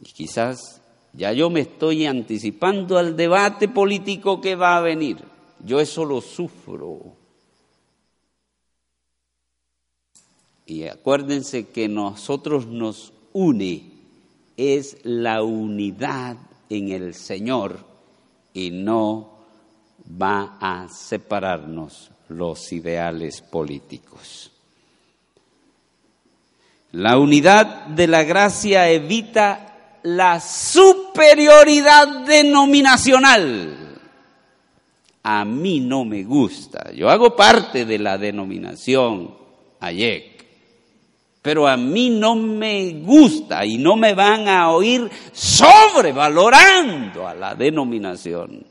Y 0.01 0.11
quizás 0.11 0.81
ya 1.13 1.31
yo 1.31 1.49
me 1.49 1.61
estoy 1.61 2.05
anticipando 2.05 2.97
al 2.97 3.15
debate 3.15 3.69
político 3.69 4.41
que 4.41 4.55
va 4.55 4.77
a 4.77 4.81
venir. 4.81 5.17
Yo 5.63 5.79
eso 5.79 6.05
lo 6.05 6.21
sufro. 6.21 7.18
Y 10.69 10.87
acuérdense 10.87 11.69
que 11.69 11.87
nosotros 11.87 12.67
nos 12.67 13.11
une 13.33 13.89
es 14.55 14.97
la 15.01 15.41
unidad 15.41 16.37
en 16.69 16.91
el 16.91 17.15
Señor 17.15 17.79
y 18.53 18.69
no 18.69 19.31
va 20.21 20.59
a 20.61 20.87
separarnos 20.87 22.11
los 22.27 22.71
ideales 22.71 23.41
políticos. 23.41 24.51
La 26.91 27.17
unidad 27.17 27.87
de 27.87 28.05
la 28.05 28.23
gracia 28.23 28.91
evita 28.91 29.97
la 30.03 30.39
superioridad 30.39 32.27
denominacional. 32.27 33.99
A 35.23 35.45
mí 35.45 35.79
no 35.79 36.05
me 36.05 36.23
gusta. 36.23 36.91
Yo 36.93 37.09
hago 37.09 37.35
parte 37.35 37.85
de 37.85 37.97
la 37.97 38.19
denominación 38.19 39.33
AYEC 39.79 40.28
pero 41.41 41.67
a 41.67 41.77
mí 41.77 42.09
no 42.09 42.35
me 42.35 42.93
gusta 43.01 43.65
y 43.65 43.77
no 43.77 43.95
me 43.95 44.13
van 44.13 44.47
a 44.49 44.71
oír 44.71 45.09
sobrevalorando 45.31 47.27
a 47.27 47.33
la 47.33 47.55
denominación. 47.55 48.65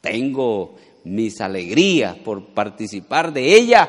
Tengo 0.00 0.76
mis 1.04 1.40
alegrías 1.40 2.16
por 2.16 2.46
participar 2.46 3.32
de 3.32 3.56
ella, 3.56 3.88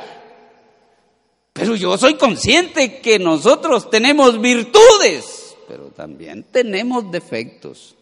pero 1.54 1.76
yo 1.76 1.98
soy 1.98 2.16
consciente 2.16 3.00
que 3.00 3.20
nosotros 3.20 3.90
tenemos 3.90 4.40
virtudes, 4.40 5.56
pero 5.68 5.86
también 5.92 6.44
tenemos 6.52 7.10
defectos. 7.10 7.96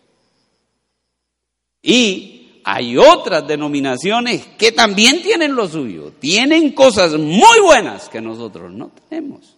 Y 1.81 2.42
hay 2.63 2.97
otras 2.97 3.47
denominaciones 3.47 4.45
que 4.57 4.71
también 4.71 5.21
tienen 5.21 5.55
lo 5.55 5.67
suyo, 5.67 6.13
tienen 6.19 6.71
cosas 6.73 7.13
muy 7.13 7.59
buenas 7.61 8.09
que 8.09 8.21
nosotros 8.21 8.71
no 8.71 8.91
tenemos. 9.09 9.57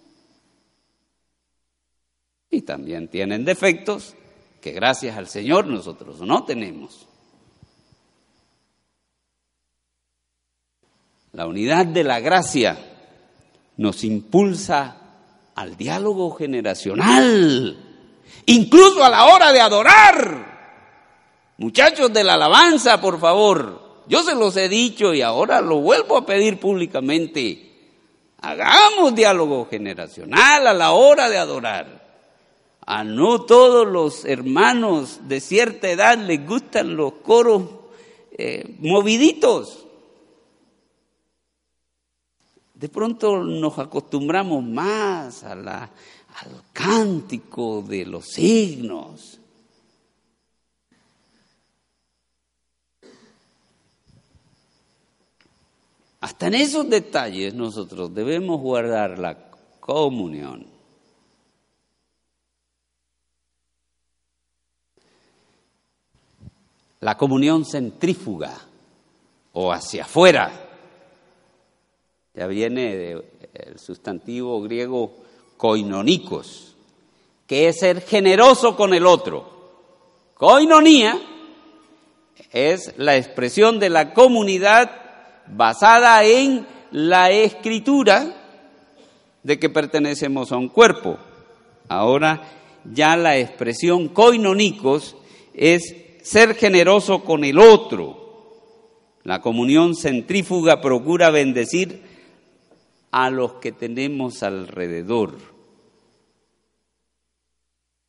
Y 2.50 2.62
también 2.62 3.08
tienen 3.08 3.46
defectos 3.46 4.16
que 4.62 4.72
gracias 4.72 5.18
al 5.18 5.28
Señor 5.28 5.68
nosotros 5.68 6.22
no 6.22 6.44
tenemos. 6.46 7.08
La 11.34 11.48
unidad 11.48 11.86
de 11.86 12.04
la 12.04 12.22
gracia 12.22 12.78
nos 13.78 14.04
impulsa 14.06 15.02
al 15.54 15.76
diálogo 15.76 16.32
generacional, 16.32 17.78
incluso 18.46 19.04
a 19.04 19.10
la 19.10 19.26
hora 19.26 19.52
de 19.52 19.60
adorar. 19.60 20.55
Muchachos 21.58 22.12
de 22.12 22.24
la 22.24 22.34
alabanza, 22.34 23.00
por 23.00 23.20
favor, 23.20 23.82
yo 24.08 24.24
se 24.24 24.36
los 24.36 24.58
he 24.58 24.68
dicho 24.68 25.14
y 25.14 25.22
ahora 25.22 25.62
lo 25.62 25.80
vuelvo 25.80 26.18
a 26.18 26.26
pedir 26.26 26.60
públicamente. 26.60 27.72
Hagamos 28.42 29.16
diálogo 29.16 29.68
generacional 29.70 30.68
a 30.68 30.74
la 30.74 30.92
hora 30.92 31.30
de 31.30 31.38
adorar. 31.38 32.06
A 32.86 33.04
no 33.04 33.42
todos 33.42 33.88
los 33.88 34.26
hermanos 34.26 35.22
de 35.28 35.40
cierta 35.40 35.90
edad 35.90 36.20
les 36.20 36.46
gustan 36.46 36.96
los 36.96 37.14
coros 37.14 37.64
eh, 38.38 38.76
moviditos. 38.80 39.86
De 42.76 42.90
pronto 42.90 43.38
nos 43.38 43.80
acostumbramos 43.80 44.62
más 44.64 45.44
al 45.44 45.90
cántico 46.74 47.82
de 47.82 48.06
los 48.06 48.26
signos. 48.28 49.35
Hasta 56.26 56.48
en 56.48 56.56
esos 56.56 56.90
detalles 56.90 57.54
nosotros 57.54 58.12
debemos 58.12 58.60
guardar 58.60 59.20
la 59.20 59.38
comunión. 59.80 60.66
La 67.02 67.16
comunión 67.16 67.64
centrífuga 67.64 68.60
o 69.54 69.72
hacia 69.72 70.06
afuera. 70.06 70.52
Ya 72.34 72.48
viene 72.48 72.96
del 72.96 73.78
sustantivo 73.78 74.60
griego 74.64 75.14
koinonikos, 75.58 76.76
que 77.46 77.68
es 77.68 77.78
ser 77.78 78.02
generoso 78.02 78.76
con 78.76 78.96
el 78.96 79.06
otro. 79.06 79.46
Koinonía 80.34 81.22
es 82.52 82.98
la 82.98 83.16
expresión 83.16 83.78
de 83.78 83.92
la 83.92 84.12
comunidad 84.12 85.05
basada 85.48 86.24
en 86.24 86.66
la 86.92 87.32
escritura 87.32 88.34
de 89.44 89.60
que 89.60 89.70
pertenecemos 89.70 90.52
a 90.52 90.58
un 90.58 90.70
cuerpo. 90.70 91.18
Ahora 91.88 92.42
ya 92.92 93.16
la 93.16 93.38
expresión 93.38 94.10
koinonikos 94.10 95.16
es 95.54 95.96
ser 96.24 96.56
generoso 96.56 97.24
con 97.24 97.44
el 97.44 97.60
otro. 97.60 98.24
La 99.24 99.42
comunión 99.42 99.96
centrífuga 99.96 100.82
procura 100.82 101.30
bendecir 101.32 102.02
a 103.12 103.30
los 103.30 103.54
que 103.54 103.72
tenemos 103.72 104.44
alrededor. 104.44 105.38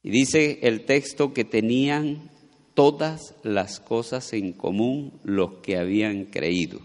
Y 0.03 0.11
dice 0.11 0.61
el 0.63 0.85
texto 0.85 1.33
que 1.33 1.45
tenían 1.45 2.31
todas 2.75 3.35
las 3.43 3.81
cosas 3.81 4.33
en 4.33 4.53
común 4.53 5.19
los 5.25 5.55
que 5.63 5.79
habían 5.79 6.27
creído 6.27 6.81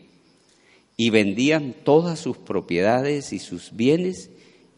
y 1.02 1.10
vendían 1.10 1.74
todas 1.84 2.20
sus 2.20 2.38
propiedades 2.38 3.34
y 3.34 3.40
sus 3.40 3.76
bienes 3.76 4.30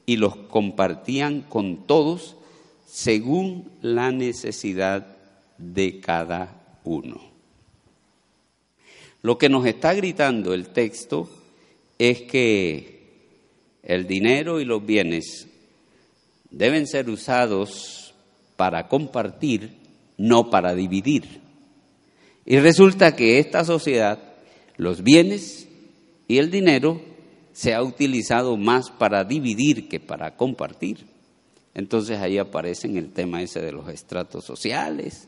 y 0.05 0.15
los 0.15 0.37
compartían 0.37 1.41
con 1.41 1.85
todos 1.85 2.37
según 2.85 3.69
la 3.81 4.09
necesidad 4.13 5.17
de 5.57 5.99
cada 5.99 6.79
uno. 6.85 7.19
Lo 9.21 9.37
que 9.37 9.49
nos 9.49 9.65
está 9.65 9.93
gritando 9.93 10.53
el 10.53 10.67
texto 10.67 11.29
es 11.99 12.21
que 12.21 13.01
el 13.83 14.07
dinero 14.07 14.61
y 14.61 14.63
los 14.63 14.85
bienes 14.85 15.47
deben 16.51 16.87
ser 16.87 17.09
usados 17.09 18.13
para 18.55 18.87
compartir, 18.87 19.71
no 20.17 20.49
para 20.49 20.73
dividir. 20.73 21.41
Y 22.45 22.59
resulta 22.59 23.13
que 23.13 23.39
esta 23.39 23.65
sociedad, 23.65 24.19
los 24.77 25.03
bienes 25.03 25.67
y 26.27 26.37
el 26.37 26.49
dinero, 26.49 27.01
se 27.51 27.73
ha 27.73 27.83
utilizado 27.83 28.57
más 28.57 28.89
para 28.89 29.23
dividir 29.23 29.87
que 29.87 29.99
para 29.99 30.35
compartir. 30.35 31.05
Entonces 31.75 32.19
ahí 32.19 32.37
aparece 32.37 32.87
el 32.97 33.11
tema 33.11 33.41
ese 33.41 33.61
de 33.61 33.71
los 33.71 33.87
estratos 33.89 34.43
sociales, 34.43 35.27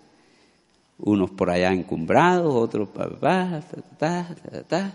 unos 0.97 1.31
por 1.31 1.49
allá 1.49 1.71
encumbrados, 1.71 2.53
otros 2.53 2.89
para 2.89 3.19
ta, 3.19 3.63
ta, 3.97 4.63
ta, 4.67 4.93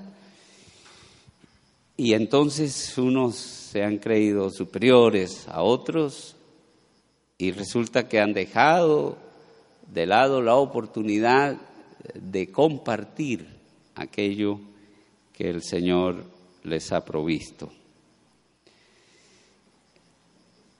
y 2.00 2.14
entonces 2.14 2.96
unos 2.96 3.36
se 3.36 3.84
han 3.84 3.98
creído 3.98 4.48
superiores 4.48 5.46
a 5.48 5.62
otros 5.62 6.34
y 7.36 7.50
resulta 7.52 8.08
que 8.08 8.18
han 8.18 8.32
dejado 8.32 9.18
de 9.92 10.06
lado 10.06 10.40
la 10.40 10.54
oportunidad 10.54 11.58
de 12.14 12.50
compartir 12.50 13.46
aquello 13.94 14.60
que 15.40 15.48
el 15.48 15.62
Señor 15.62 16.22
les 16.64 16.92
ha 16.92 17.02
provisto. 17.02 17.72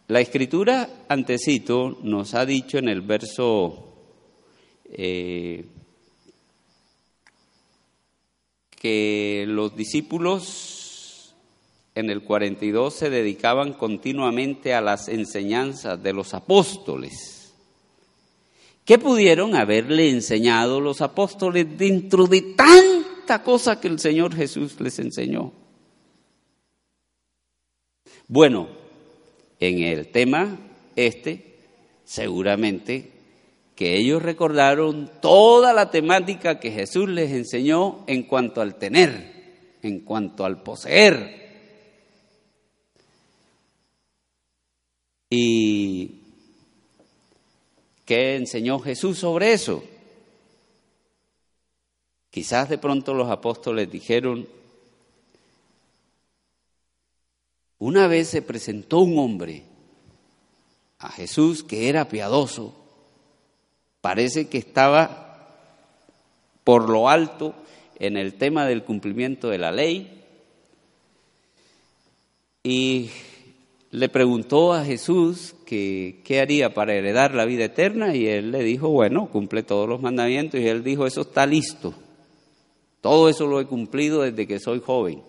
La 0.09 0.21
escritura, 0.21 1.07
antecito, 1.09 1.99
nos 2.03 2.35
ha 2.35 2.45
dicho 2.45 2.77
en 2.77 2.91
el 2.91 3.01
verso 3.01 3.95
eh, 4.85 5.65
que 8.79 9.47
los 9.49 9.75
discípulos 9.75 11.35
en 11.95 12.11
el 12.11 12.23
42 12.23 12.93
se 12.93 13.09
dedicaban 13.09 13.73
continuamente 13.73 14.75
a 14.75 14.83
las 14.83 15.09
enseñanzas 15.09 16.03
de 16.03 16.13
los 16.13 16.35
apóstoles. 16.35 17.55
¿Qué 18.85 18.99
pudieron 18.99 19.55
haberle 19.55 20.11
enseñado 20.11 20.83
los 20.83 21.01
apóstoles 21.01 21.79
dentro 21.79 22.27
de 22.27 22.55
cosa 23.39 23.81
que 23.81 23.89
el 23.89 23.99
Señor 23.99 24.35
Jesús 24.35 24.81
les 24.81 24.99
enseñó? 24.99 25.53
Bueno, 28.29 28.69
en 29.59 29.83
el 29.83 30.09
tema 30.09 30.59
este, 30.97 31.57
seguramente 32.05 33.11
que 33.81 33.97
ellos 33.97 34.23
recordaron 34.23 35.11
toda 35.23 35.73
la 35.73 35.91
temática 35.91 36.61
que 36.61 36.71
Jesús 36.71 37.09
les 37.09 37.31
enseñó 37.31 38.05
en 38.07 38.25
cuanto 38.25 38.61
al 38.61 38.75
tener, 38.75 39.79
en 39.83 40.01
cuanto 40.01 40.45
al 40.45 40.63
poseer. 40.63 41.41
¿Y 45.31 46.21
qué 48.05 48.37
enseñó 48.37 48.81
Jesús 48.81 49.19
sobre 49.19 49.53
eso? 49.53 49.83
Quizás 52.31 52.69
de 52.69 52.79
pronto 52.79 53.15
los 53.15 53.31
apóstoles 53.31 53.91
dijeron, 53.91 54.47
una 57.79 58.07
vez 58.07 58.29
se 58.29 58.43
presentó 58.43 59.01
un 59.01 59.19
hombre 59.19 59.65
a 60.99 61.11
Jesús 61.11 61.65
que 61.65 61.89
era 61.89 62.09
piadoso 62.09 62.81
Parece 64.01 64.49
que 64.49 64.59
estaba 64.59 65.27
por 66.65 66.89
lo 66.89 67.09
alto 67.09 67.55
en 67.99 68.17
el 68.17 68.35
tema 68.35 68.67
del 68.67 68.83
cumplimiento 68.83 69.51
de 69.51 69.59
la 69.59 69.73
ley 69.73 70.23
y 72.63 73.11
le 73.91 74.09
preguntó 74.09 74.73
a 74.73 74.85
Jesús 74.85 75.55
que 75.67 76.21
qué 76.25 76.41
haría 76.41 76.73
para 76.73 76.95
heredar 76.95 77.35
la 77.35 77.45
vida 77.45 77.65
eterna 77.65 78.15
y 78.15 78.27
él 78.27 78.53
le 78.53 78.63
dijo, 78.63 78.89
bueno, 78.89 79.29
cumple 79.29 79.63
todos 79.63 79.89
los 79.89 80.01
mandamientos 80.01 80.61
y 80.61 80.69
él 80.69 80.83
dijo, 80.83 81.07
eso 81.07 81.23
está 81.23 81.45
listo. 81.45 81.95
Todo 83.01 83.29
eso 83.29 83.47
lo 83.47 83.61
he 83.61 83.67
cumplido 83.67 84.23
desde 84.23 84.47
que 84.47 84.59
soy 84.59 84.81
joven. 84.81 85.23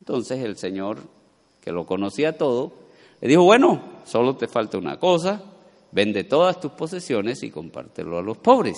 Entonces 0.00 0.42
el 0.42 0.56
Señor, 0.56 0.98
que 1.60 1.72
lo 1.72 1.86
conocía 1.86 2.38
todo, 2.38 2.72
le 3.20 3.28
dijo, 3.28 3.42
bueno, 3.42 3.82
solo 4.04 4.36
te 4.36 4.48
falta 4.48 4.78
una 4.78 4.98
cosa, 4.98 5.42
Vende 5.92 6.24
todas 6.24 6.60
tus 6.60 6.72
posesiones 6.72 7.42
y 7.42 7.50
compártelo 7.50 8.18
a 8.18 8.22
los 8.22 8.38
pobres. 8.38 8.76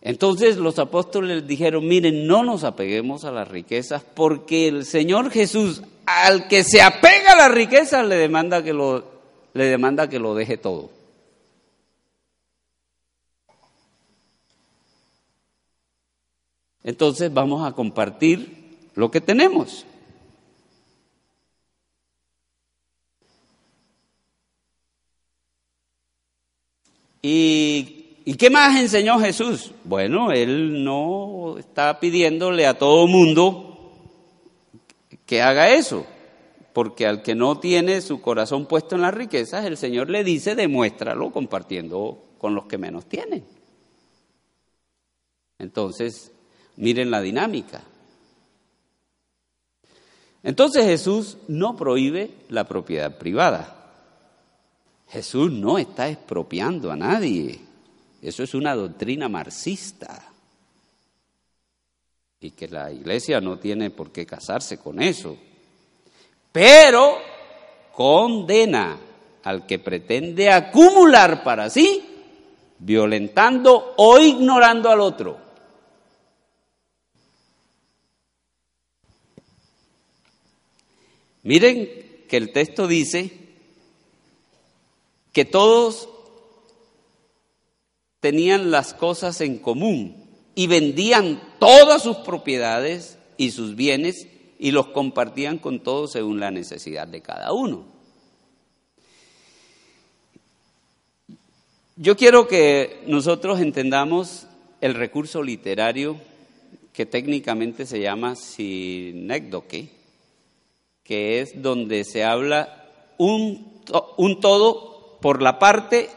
Entonces 0.00 0.56
los 0.56 0.78
apóstoles 0.78 1.46
dijeron, 1.46 1.86
miren, 1.86 2.26
no 2.26 2.42
nos 2.42 2.64
apeguemos 2.64 3.24
a 3.24 3.30
las 3.30 3.48
riquezas 3.48 4.02
porque 4.02 4.68
el 4.68 4.84
Señor 4.84 5.30
Jesús 5.30 5.82
al 6.06 6.48
que 6.48 6.62
se 6.62 6.82
apega 6.82 7.32
a 7.32 7.36
las 7.36 7.50
riquezas 7.50 8.06
le 8.06 8.16
demanda 8.16 8.62
que 8.62 8.74
lo, 8.74 9.04
le 9.54 9.64
demanda 9.64 10.08
que 10.08 10.18
lo 10.18 10.34
deje 10.34 10.58
todo. 10.58 10.90
Entonces 16.84 17.32
vamos 17.32 17.66
a 17.66 17.72
compartir 17.72 18.76
lo 18.94 19.10
que 19.10 19.22
tenemos. 19.22 19.86
¿Y, 27.22 28.34
qué 28.38 28.50
más 28.50 28.78
enseñó 28.78 29.18
Jesús? 29.18 29.72
Bueno, 29.84 30.30
él 30.30 30.84
no 30.84 31.56
está 31.58 31.98
pidiéndole 31.98 32.66
a 32.66 32.76
todo 32.76 33.06
mundo 33.06 33.92
que 35.24 35.40
haga 35.40 35.70
eso, 35.70 36.04
porque 36.74 37.06
al 37.06 37.22
que 37.22 37.34
no 37.34 37.58
tiene 37.60 38.02
su 38.02 38.20
corazón 38.20 38.66
puesto 38.66 38.94
en 38.94 39.00
las 39.00 39.14
riquezas, 39.14 39.64
el 39.64 39.78
Señor 39.78 40.10
le 40.10 40.22
dice, 40.22 40.54
demuéstralo 40.54 41.32
compartiendo 41.32 42.18
con 42.36 42.54
los 42.54 42.66
que 42.66 42.76
menos 42.76 43.06
tienen. 43.06 43.42
Entonces, 45.58 46.33
miren 46.76 47.10
la 47.10 47.20
dinámica. 47.20 47.82
Entonces 50.42 50.84
Jesús 50.84 51.38
no 51.48 51.76
prohíbe 51.76 52.30
la 52.50 52.64
propiedad 52.64 53.16
privada. 53.16 53.74
Jesús 55.08 55.50
no 55.50 55.78
está 55.78 56.08
expropiando 56.08 56.92
a 56.92 56.96
nadie. 56.96 57.60
Eso 58.20 58.42
es 58.42 58.54
una 58.54 58.74
doctrina 58.74 59.28
marxista. 59.28 60.30
Y 62.40 62.50
que 62.50 62.68
la 62.68 62.92
iglesia 62.92 63.40
no 63.40 63.58
tiene 63.58 63.90
por 63.90 64.12
qué 64.12 64.26
casarse 64.26 64.78
con 64.78 65.00
eso. 65.00 65.36
Pero 66.52 67.16
condena 67.94 68.98
al 69.44 69.66
que 69.66 69.78
pretende 69.78 70.50
acumular 70.50 71.42
para 71.42 71.70
sí, 71.70 72.04
violentando 72.78 73.94
o 73.96 74.18
ignorando 74.18 74.90
al 74.90 75.00
otro. 75.00 75.43
Miren 81.44 82.24
que 82.28 82.36
el 82.36 82.52
texto 82.52 82.88
dice 82.88 83.30
que 85.32 85.44
todos 85.44 86.08
tenían 88.20 88.70
las 88.70 88.94
cosas 88.94 89.42
en 89.42 89.58
común 89.58 90.24
y 90.54 90.66
vendían 90.66 91.40
todas 91.58 92.02
sus 92.02 92.16
propiedades 92.18 93.18
y 93.36 93.50
sus 93.50 93.76
bienes 93.76 94.26
y 94.58 94.70
los 94.70 94.86
compartían 94.88 95.58
con 95.58 95.80
todos 95.80 96.12
según 96.12 96.40
la 96.40 96.50
necesidad 96.50 97.06
de 97.06 97.20
cada 97.20 97.52
uno. 97.52 97.84
Yo 101.96 102.16
quiero 102.16 102.48
que 102.48 103.02
nosotros 103.06 103.60
entendamos 103.60 104.46
el 104.80 104.94
recurso 104.94 105.42
literario 105.42 106.16
que 106.92 107.06
técnicamente 107.06 107.86
se 107.86 108.00
llama 108.00 108.36
sinécdoque, 108.36 109.90
que 111.04 111.40
es 111.40 111.62
donde 111.62 112.04
se 112.04 112.24
habla 112.24 112.88
un, 113.18 113.80
un 114.16 114.40
todo 114.40 115.18
por 115.20 115.42
la 115.42 115.58
parte 115.58 116.08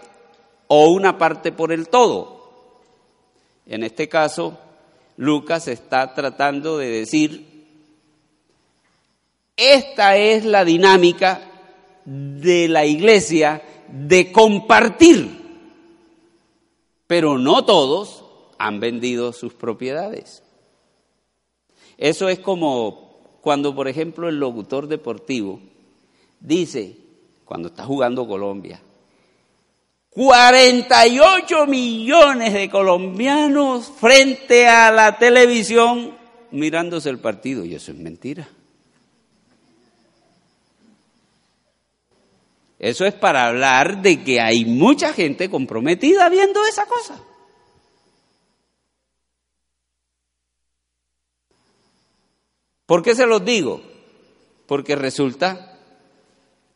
o 0.67 0.89
una 0.89 1.17
parte 1.17 1.51
por 1.51 1.71
el 1.71 1.89
todo. 1.89 2.37
En 3.65 3.83
este 3.83 4.07
caso, 4.07 4.57
Lucas 5.17 5.67
está 5.67 6.13
tratando 6.13 6.77
de 6.77 6.87
decir, 6.89 7.45
esta 9.57 10.17
es 10.17 10.45
la 10.45 10.63
dinámica 10.63 11.41
de 12.05 12.67
la 12.69 12.85
iglesia 12.85 13.61
de 13.89 14.31
compartir, 14.31 15.37
pero 17.07 17.37
no 17.37 17.65
todos 17.65 18.23
han 18.57 18.79
vendido 18.79 19.33
sus 19.33 19.53
propiedades. 19.53 20.43
Eso 21.97 22.29
es 22.29 22.39
como 22.39 23.06
cuando, 23.47 23.73
por 23.73 23.87
ejemplo, 23.87 24.27
el 24.27 24.41
locutor 24.41 24.89
deportivo 24.89 25.61
dice, 26.41 26.97
cuando 27.45 27.69
está 27.69 27.85
jugando 27.85 28.27
Colombia, 28.27 28.81
48 30.09 31.65
millones 31.65 32.51
de 32.51 32.69
colombianos 32.69 33.89
frente 33.89 34.67
a 34.67 34.91
la 34.91 35.17
televisión 35.17 36.13
mirándose 36.51 37.09
el 37.09 37.19
partido. 37.19 37.63
Y 37.63 37.73
eso 37.73 37.93
es 37.93 37.97
mentira. 37.97 38.49
Eso 42.77 43.05
es 43.05 43.13
para 43.13 43.47
hablar 43.47 44.01
de 44.01 44.25
que 44.25 44.41
hay 44.41 44.65
mucha 44.65 45.13
gente 45.13 45.49
comprometida 45.49 46.27
viendo 46.27 46.65
esa 46.65 46.85
cosa. 46.85 47.17
¿Por 52.87 53.03
qué 53.03 53.13
se 53.13 53.27
los 53.27 53.43
digo? 53.43 53.81
Porque 54.65 54.95
resulta 54.95 55.77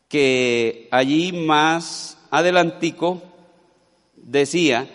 que 0.08 0.86
allí 0.90 1.32
más 1.32 2.18
adelantico 2.30 3.22
decía, 4.14 4.86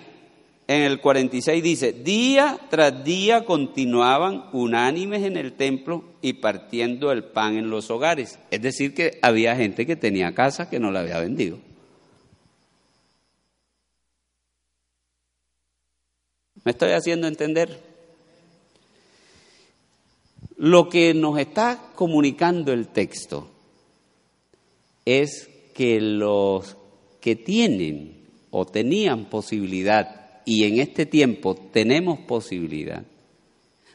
en 0.68 0.84
el 0.84 1.02
46 1.02 1.64
dice, 1.64 1.92
día 1.92 2.60
tras 2.70 3.04
día 3.04 3.46
continuaban 3.46 4.46
unánimes 4.54 5.24
en 5.24 5.38
el 5.38 5.54
templo 5.54 6.04
y 6.22 6.34
partiendo 6.34 7.12
el 7.12 7.24
pan 7.24 7.58
en 7.58 7.72
los 7.72 7.90
hogares. 7.90 8.38
Es 8.52 8.62
decir, 8.62 8.94
que 8.94 9.18
había 9.24 9.56
gente 9.56 9.88
que 9.88 9.96
tenía 9.96 10.36
casa 10.36 10.70
que 10.70 10.80
no 10.80 10.92
la 10.92 11.00
había 11.00 11.20
vendido. 11.20 11.58
¿Me 16.64 16.72
estoy 16.72 16.92
haciendo 16.92 17.28
entender? 17.28 17.87
Lo 20.58 20.90
que 20.90 21.14
nos 21.14 21.38
está 21.38 21.92
comunicando 21.94 22.74
el 22.74 22.88
texto 22.88 23.50
es 25.06 25.48
que 25.76 26.02
los 26.02 26.76
que 27.22 27.36
tienen 27.36 28.26
o 28.50 28.66
tenían 28.66 29.26
posibilidad 29.26 30.42
y 30.46 30.64
en 30.64 30.80
este 30.80 31.06
tiempo 31.06 31.54
tenemos 31.56 32.20
posibilidad, 32.22 33.04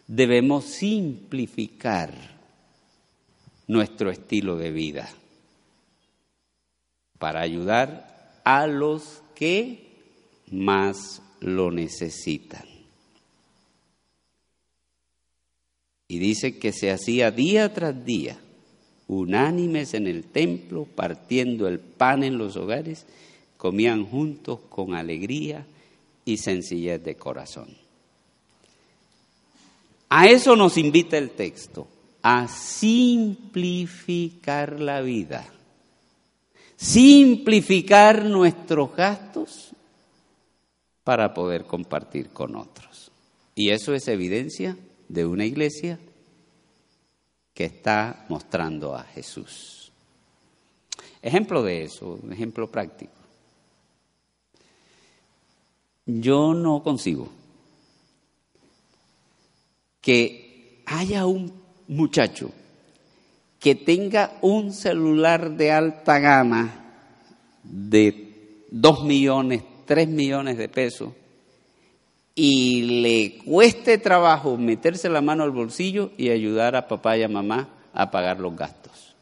debemos 0.07 0.66
simplificar 0.66 2.12
nuestro 3.66 4.11
estilo 4.11 4.57
de 4.57 4.70
vida 4.70 5.09
para 7.18 7.40
ayudar 7.40 8.40
a 8.44 8.66
los 8.66 9.22
que 9.35 9.90
más 10.51 11.22
lo 11.40 11.72
necesitan. 11.72 12.71
Y 16.12 16.18
dice 16.18 16.59
que 16.59 16.72
se 16.75 16.90
hacía 16.90 17.31
día 17.31 17.72
tras 17.72 18.05
día, 18.05 18.37
unánimes 19.09 19.94
en 19.94 20.07
el 20.07 20.25
templo, 20.25 20.85
partiendo 20.85 21.66
el 21.66 21.79
pan 21.79 22.22
en 22.22 22.37
los 22.37 22.55
hogares 22.57 23.07
comían 23.57 24.05
juntos 24.05 24.59
con 24.68 24.94
alegría 24.94 25.64
y 26.27 26.37
sencillez 26.37 27.03
de 27.03 27.14
corazón. 27.14 27.68
A 30.11 30.27
eso 30.27 30.55
nos 30.55 30.77
invita 30.77 31.16
el 31.16 31.31
texto, 31.31 31.88
a 32.20 32.46
simplificar 32.46 34.81
la 34.81 35.01
vida, 35.01 35.48
simplificar 36.77 38.27
nuestros 38.27 38.94
gastos 38.94 39.70
para 41.05 41.33
poder 41.33 41.64
compartir 41.64 42.29
con 42.29 42.57
otros. 42.57 43.11
Y 43.55 43.70
eso 43.70 43.94
es 43.94 44.09
evidencia 44.09 44.77
de 45.12 45.27
una 45.27 45.44
iglesia 45.44 45.98
que 47.53 47.66
está 47.66 48.25
mostrando 48.31 48.94
a 48.94 49.05
Jesús. 49.05 49.92
Ejemplo 51.20 51.62
de 51.62 51.85
eso, 51.85 52.18
un 52.22 52.33
ejemplo 52.33 52.70
práctico. 52.70 53.12
yo 56.05 56.53
no 56.53 56.83
consigo 56.83 57.29
que 60.01 60.83
haya 60.87 61.27
un 61.27 61.53
muchacho 61.87 62.51
que 63.61 63.77
tenga 63.77 64.37
un 64.40 64.72
celular 64.72 65.53
de 65.53 65.70
alta 65.70 66.18
gama 66.18 66.70
de 67.62 68.66
2 68.72 69.05
millones, 69.05 69.62
3 69.87 70.09
millones 70.09 70.59
de 70.59 70.68
pesos 70.68 71.12
y 72.35 73.01
le 73.03 73.38
cueste 73.45 73.99
trabajo 73.99 74.57
meterse 74.57 75.09
la 75.09 75.21
mano 75.21 75.45
al 75.45 75.51
bolsillo 75.51 76.12
y 76.16 76.31
ayudar 76.31 76.77
a 76.77 76.88
papá 76.88 77.16
y 77.16 77.23
a 77.23 77.29
mamá 77.29 77.68
a 77.92 78.11
pagar 78.11 78.40
los 78.40 78.57
gastos. 78.57 79.14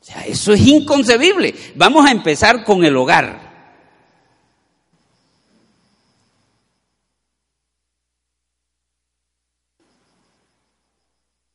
O 0.00 0.04
sea, 0.04 0.22
eso 0.22 0.52
es 0.52 0.66
inconcebible. 0.66 1.54
Vamos 1.76 2.06
a 2.06 2.10
empezar 2.10 2.64
con 2.64 2.84
el 2.84 2.96
hogar. 2.96 3.48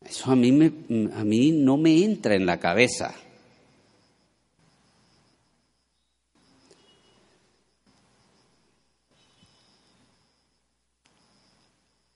Eso 0.06 0.32
a 0.32 0.36
mí, 0.36 0.52
me, 0.52 0.68
a 1.16 1.24
mí 1.24 1.52
no 1.52 1.78
me 1.78 2.04
entra 2.04 2.36
en 2.36 2.46
la 2.46 2.60
cabeza. 2.60 3.16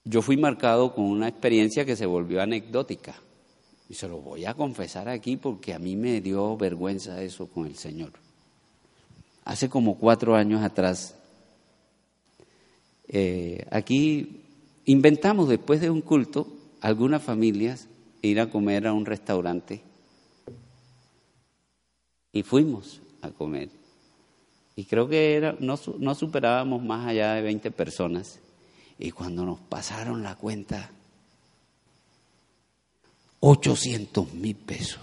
Yo 0.08 0.22
fui 0.22 0.38
marcado 0.38 0.94
con 0.94 1.04
una 1.04 1.28
experiencia 1.28 1.84
que 1.84 1.94
se 1.94 2.06
volvió 2.06 2.40
anecdótica. 2.40 3.14
Y 3.90 3.94
se 3.94 4.08
lo 4.08 4.22
voy 4.22 4.46
a 4.46 4.54
confesar 4.54 5.06
aquí 5.06 5.36
porque 5.36 5.74
a 5.74 5.78
mí 5.78 5.96
me 5.96 6.22
dio 6.22 6.56
vergüenza 6.56 7.22
eso 7.22 7.46
con 7.46 7.66
el 7.66 7.76
Señor. 7.76 8.12
Hace 9.44 9.68
como 9.68 9.98
cuatro 9.98 10.34
años 10.34 10.62
atrás, 10.62 11.14
eh, 13.08 13.66
aquí 13.70 14.44
inventamos 14.86 15.46
después 15.46 15.80
de 15.82 15.90
un 15.90 16.00
culto 16.00 16.48
algunas 16.80 17.22
familias 17.22 17.86
ir 18.22 18.40
a 18.40 18.48
comer 18.50 18.86
a 18.86 18.94
un 18.94 19.04
restaurante 19.04 19.82
y 22.32 22.42
fuimos 22.44 23.02
a 23.20 23.28
comer. 23.28 23.68
Y 24.74 24.84
creo 24.84 25.06
que 25.06 25.34
era, 25.34 25.54
no, 25.60 25.78
no 25.98 26.14
superábamos 26.14 26.82
más 26.82 27.06
allá 27.06 27.34
de 27.34 27.42
20 27.42 27.70
personas. 27.72 28.40
Y 28.98 29.12
cuando 29.12 29.44
nos 29.44 29.60
pasaron 29.60 30.22
la 30.22 30.34
cuenta, 30.34 30.90
800 33.40 34.34
mil 34.34 34.56
pesos. 34.56 35.00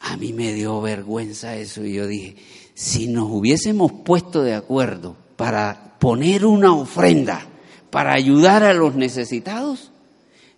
A 0.00 0.16
mí 0.16 0.32
me 0.32 0.52
dio 0.52 0.80
vergüenza 0.80 1.56
eso 1.56 1.84
y 1.84 1.94
yo 1.94 2.06
dije, 2.06 2.36
si 2.74 3.08
nos 3.08 3.28
hubiésemos 3.28 3.90
puesto 3.90 4.42
de 4.42 4.54
acuerdo 4.54 5.16
para 5.34 5.96
poner 5.98 6.46
una 6.46 6.72
ofrenda, 6.72 7.44
para 7.90 8.12
ayudar 8.12 8.62
a 8.62 8.72
los 8.72 8.94
necesitados, 8.94 9.90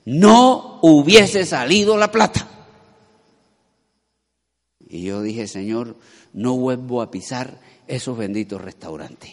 no 0.05 0.81
hubiese 0.83 1.47
salido 1.47 1.97
la 1.97 2.13
plata. 2.13 2.58
Y 4.89 5.03
yo 5.03 5.23
dije, 5.23 5.47
Señor, 5.47 5.97
no 6.33 6.57
vuelvo 6.57 7.03
a 7.03 7.11
pisar 7.11 7.61
esos 7.87 8.17
benditos 8.17 8.61
restaurantes. 8.61 9.33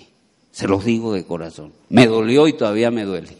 Se 0.52 0.68
los 0.68 0.84
digo 0.84 1.13
de 1.13 1.26
corazón. 1.26 1.74
Me 1.89 2.08
dolió 2.08 2.48
y 2.48 2.54
todavía 2.54 2.91
me 2.91 3.04
duele. 3.04 3.38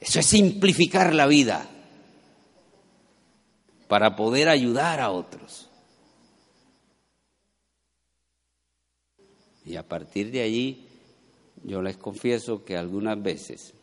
Eso 0.00 0.20
es 0.20 0.26
simplificar 0.26 1.14
la 1.14 1.26
vida 1.26 1.68
para 3.88 4.16
poder 4.16 4.48
ayudar 4.48 5.00
a 5.00 5.10
otros. 5.10 5.68
Y 9.64 9.76
a 9.76 9.86
partir 9.86 10.30
de 10.32 10.42
allí, 10.42 10.88
yo 11.64 11.82
les 11.82 11.96
confieso 11.96 12.64
que 12.64 12.76
algunas 12.76 13.22
veces 13.22 13.74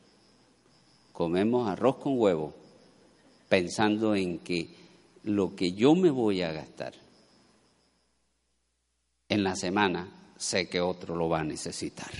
comemos 1.11 1.67
arroz 1.67 1.97
con 1.97 2.17
huevo 2.17 2.53
pensando 3.47 4.15
en 4.15 4.39
que 4.39 4.69
lo 5.23 5.55
que 5.55 5.73
yo 5.73 5.95
me 5.95 6.09
voy 6.09 6.41
a 6.41 6.51
gastar 6.51 6.93
en 9.27 9.43
la 9.43 9.55
semana, 9.55 10.07
sé 10.37 10.67
que 10.67 10.81
otro 10.81 11.15
lo 11.15 11.29
va 11.29 11.41
a 11.41 11.43
necesitar. 11.43 12.11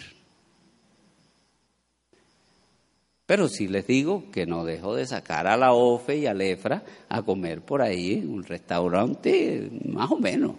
Pero 3.26 3.48
sí 3.48 3.68
les 3.68 3.86
digo 3.86 4.32
que 4.32 4.46
no 4.46 4.64
dejo 4.64 4.96
de 4.96 5.06
sacar 5.06 5.48
a 5.48 5.58
la 5.58 5.74
OFE 5.74 6.18
y 6.18 6.26
a 6.26 6.34
Lefra 6.34 6.84
a 7.10 7.22
comer 7.22 7.62
por 7.62 7.82
ahí 7.82 8.14
en 8.14 8.30
un 8.30 8.44
restaurante 8.44 9.70
más 9.86 10.10
o 10.12 10.18
menos. 10.18 10.56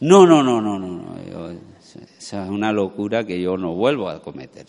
No, 0.00 0.24
no, 0.24 0.42
no, 0.44 0.60
no, 0.60 0.78
no. 0.78 0.98
Esa 1.96 2.44
es 2.44 2.50
una 2.50 2.72
locura 2.72 3.24
que 3.24 3.40
yo 3.40 3.56
no 3.56 3.74
vuelvo 3.74 4.08
a 4.08 4.22
cometer. 4.22 4.66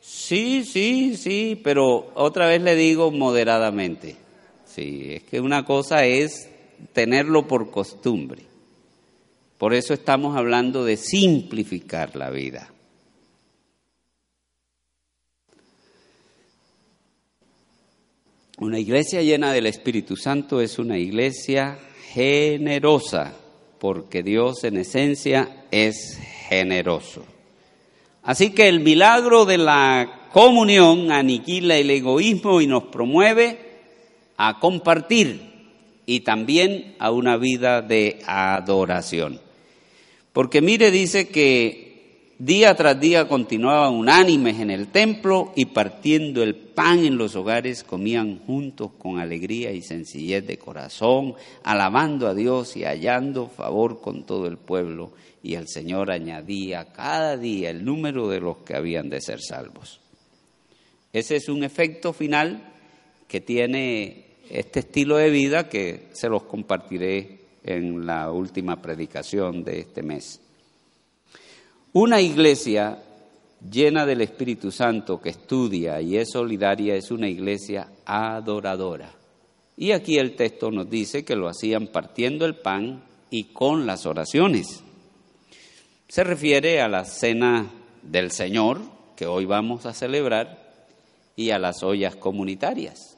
Sí, 0.00 0.64
sí, 0.64 1.16
sí, 1.16 1.60
pero 1.62 2.12
otra 2.14 2.46
vez 2.46 2.62
le 2.62 2.74
digo 2.74 3.10
moderadamente. 3.10 4.16
Sí, 4.64 5.14
es 5.14 5.22
que 5.24 5.40
una 5.40 5.64
cosa 5.64 6.04
es 6.04 6.48
tenerlo 6.92 7.48
por 7.48 7.70
costumbre 7.70 8.42
Por 9.58 9.72
eso 9.72 9.94
estamos 9.94 10.36
hablando 10.36 10.84
de 10.84 10.96
simplificar 10.96 12.14
la 12.14 12.28
vida. 12.30 12.70
Una 18.58 18.78
iglesia 18.78 19.22
llena 19.22 19.52
del 19.52 19.66
Espíritu 19.66 20.16
Santo 20.16 20.60
es 20.60 20.78
una 20.78 20.98
iglesia 20.98 21.78
generosa, 22.12 23.34
porque 23.78 24.22
Dios 24.22 24.64
en 24.64 24.78
esencia 24.78 25.64
es 25.70 26.18
generoso. 26.48 27.24
Así 28.22 28.50
que 28.50 28.68
el 28.68 28.80
milagro 28.80 29.44
de 29.44 29.58
la 29.58 30.28
comunión 30.32 31.12
aniquila 31.12 31.76
el 31.76 31.90
egoísmo 31.90 32.60
y 32.60 32.66
nos 32.66 32.84
promueve 32.84 33.58
a 34.36 34.58
compartir 34.58 35.40
y 36.06 36.20
también 36.20 36.94
a 36.98 37.10
una 37.10 37.36
vida 37.36 37.82
de 37.82 38.20
adoración. 38.26 39.40
Porque 40.32 40.60
mire, 40.60 40.90
dice 40.90 41.28
que 41.28 41.85
día 42.38 42.74
tras 42.74 43.00
día 43.00 43.28
continuaban 43.28 43.94
unánimes 43.94 44.60
en 44.60 44.70
el 44.70 44.88
templo 44.88 45.52
y 45.56 45.66
partiendo 45.66 46.42
el 46.42 46.54
pan 46.54 47.04
en 47.04 47.16
los 47.16 47.34
hogares 47.36 47.84
comían 47.84 48.40
juntos 48.40 48.92
con 48.98 49.18
alegría 49.18 49.72
y 49.72 49.82
sencillez 49.82 50.46
de 50.46 50.58
corazón, 50.58 51.34
alabando 51.62 52.26
a 52.28 52.34
Dios 52.34 52.76
y 52.76 52.84
hallando 52.84 53.48
favor 53.48 54.00
con 54.00 54.24
todo 54.24 54.46
el 54.46 54.58
pueblo. 54.58 55.12
Y 55.42 55.54
el 55.54 55.68
Señor 55.68 56.10
añadía 56.10 56.92
cada 56.92 57.36
día 57.36 57.70
el 57.70 57.84
número 57.84 58.28
de 58.28 58.40
los 58.40 58.58
que 58.58 58.74
habían 58.74 59.08
de 59.08 59.20
ser 59.20 59.40
salvos. 59.40 60.00
Ese 61.12 61.36
es 61.36 61.48
un 61.48 61.64
efecto 61.64 62.12
final 62.12 62.72
que 63.28 63.40
tiene 63.40 64.26
este 64.50 64.80
estilo 64.80 65.16
de 65.16 65.30
vida 65.30 65.68
que 65.68 66.08
se 66.12 66.28
los 66.28 66.42
compartiré 66.42 67.40
en 67.64 68.06
la 68.06 68.30
última 68.30 68.80
predicación 68.80 69.64
de 69.64 69.80
este 69.80 70.02
mes. 70.02 70.40
Una 71.98 72.20
iglesia 72.20 72.98
llena 73.72 74.04
del 74.04 74.20
Espíritu 74.20 74.70
Santo 74.70 75.18
que 75.18 75.30
estudia 75.30 75.98
y 76.02 76.18
es 76.18 76.28
solidaria 76.30 76.94
es 76.94 77.10
una 77.10 77.26
iglesia 77.26 77.90
adoradora. 78.04 79.10
Y 79.78 79.92
aquí 79.92 80.18
el 80.18 80.36
texto 80.36 80.70
nos 80.70 80.90
dice 80.90 81.24
que 81.24 81.36
lo 81.36 81.48
hacían 81.48 81.86
partiendo 81.86 82.44
el 82.44 82.54
pan 82.54 83.02
y 83.30 83.44
con 83.44 83.86
las 83.86 84.04
oraciones. 84.04 84.82
Se 86.06 86.22
refiere 86.22 86.82
a 86.82 86.88
la 86.88 87.06
cena 87.06 87.70
del 88.02 88.30
Señor 88.30 88.82
que 89.16 89.24
hoy 89.24 89.46
vamos 89.46 89.86
a 89.86 89.94
celebrar 89.94 90.84
y 91.34 91.48
a 91.48 91.58
las 91.58 91.82
ollas 91.82 92.14
comunitarias 92.14 93.16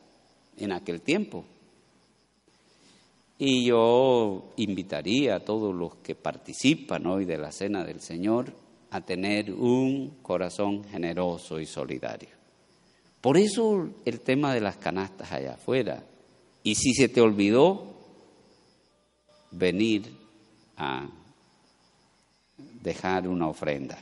en 0.56 0.70
aquel 0.70 1.00
tiempo. 1.00 1.44
Y 3.40 3.64
yo 3.64 4.52
invitaría 4.56 5.34
a 5.34 5.40
todos 5.40 5.74
los 5.74 5.96
que 5.96 6.14
participan 6.14 7.08
hoy 7.08 7.24
de 7.24 7.38
la 7.38 7.50
Cena 7.50 7.84
del 7.84 8.00
Señor 8.00 8.67
a 8.90 9.00
tener 9.00 9.52
un 9.52 10.18
corazón 10.22 10.84
generoso 10.84 11.60
y 11.60 11.66
solidario. 11.66 12.30
Por 13.20 13.36
eso 13.36 13.88
el 14.04 14.20
tema 14.20 14.54
de 14.54 14.60
las 14.60 14.76
canastas 14.76 15.32
allá 15.32 15.54
afuera. 15.54 16.04
Y 16.62 16.74
si 16.74 16.94
se 16.94 17.08
te 17.08 17.20
olvidó, 17.20 17.94
venir 19.50 20.04
a 20.76 21.08
dejar 22.82 23.28
una 23.28 23.48
ofrenda. 23.48 23.98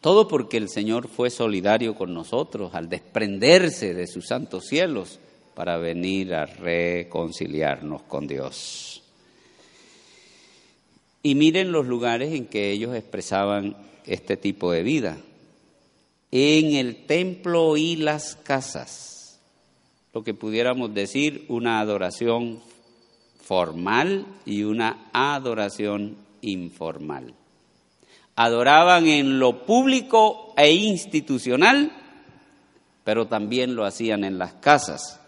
Todo 0.00 0.28
porque 0.28 0.58
el 0.58 0.68
Señor 0.68 1.08
fue 1.08 1.30
solidario 1.30 1.94
con 1.94 2.12
nosotros 2.12 2.74
al 2.74 2.88
desprenderse 2.88 3.94
de 3.94 4.06
sus 4.06 4.26
santos 4.26 4.66
cielos 4.66 5.18
para 5.54 5.78
venir 5.78 6.34
a 6.34 6.44
reconciliarnos 6.44 8.02
con 8.02 8.26
Dios. 8.26 9.03
Y 11.24 11.34
miren 11.34 11.72
los 11.72 11.86
lugares 11.86 12.32
en 12.32 12.46
que 12.46 12.70
ellos 12.70 12.94
expresaban 12.94 13.76
este 14.06 14.36
tipo 14.36 14.70
de 14.70 14.84
vida. 14.84 15.16
En 16.30 16.76
el 16.76 17.06
templo 17.06 17.76
y 17.76 17.96
las 17.96 18.36
casas, 18.36 19.40
lo 20.12 20.22
que 20.22 20.34
pudiéramos 20.34 20.94
decir 20.94 21.46
una 21.48 21.80
adoración 21.80 22.60
formal 23.42 24.24
y 24.46 24.62
una 24.62 25.08
adoración 25.12 26.16
informal 26.42 27.34
adoraban 28.36 29.06
en 29.06 29.38
lo 29.38 29.64
público 29.64 30.54
e 30.56 30.72
institucional, 30.72 31.92
pero 33.04 33.26
también 33.26 33.74
lo 33.74 33.84
hacían 33.84 34.24
en 34.24 34.38
las 34.38 34.54
casas. 34.54 35.20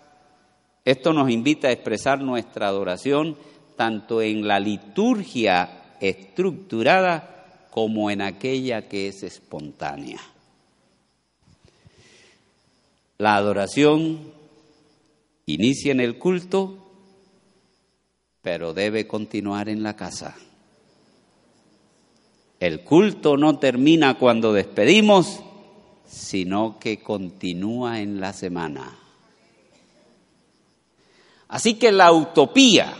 Esto 0.84 1.12
nos 1.12 1.30
invita 1.30 1.68
a 1.68 1.72
expresar 1.72 2.20
nuestra 2.20 2.68
adoración 2.68 3.36
tanto 3.76 4.22
en 4.22 4.46
la 4.46 4.58
liturgia 4.58 5.75
estructurada 6.00 7.68
como 7.70 8.10
en 8.10 8.22
aquella 8.22 8.88
que 8.88 9.08
es 9.08 9.22
espontánea. 9.22 10.20
La 13.18 13.36
adoración 13.36 14.32
inicia 15.46 15.92
en 15.92 16.00
el 16.00 16.18
culto, 16.18 16.78
pero 18.42 18.74
debe 18.74 19.06
continuar 19.06 19.68
en 19.68 19.82
la 19.82 19.96
casa. 19.96 20.36
El 22.60 22.80
culto 22.80 23.36
no 23.36 23.58
termina 23.58 24.18
cuando 24.18 24.52
despedimos, 24.52 25.40
sino 26.06 26.78
que 26.78 27.02
continúa 27.02 28.00
en 28.00 28.20
la 28.20 28.32
semana. 28.32 28.98
Así 31.48 31.74
que 31.74 31.92
la 31.92 32.12
utopía 32.12 32.94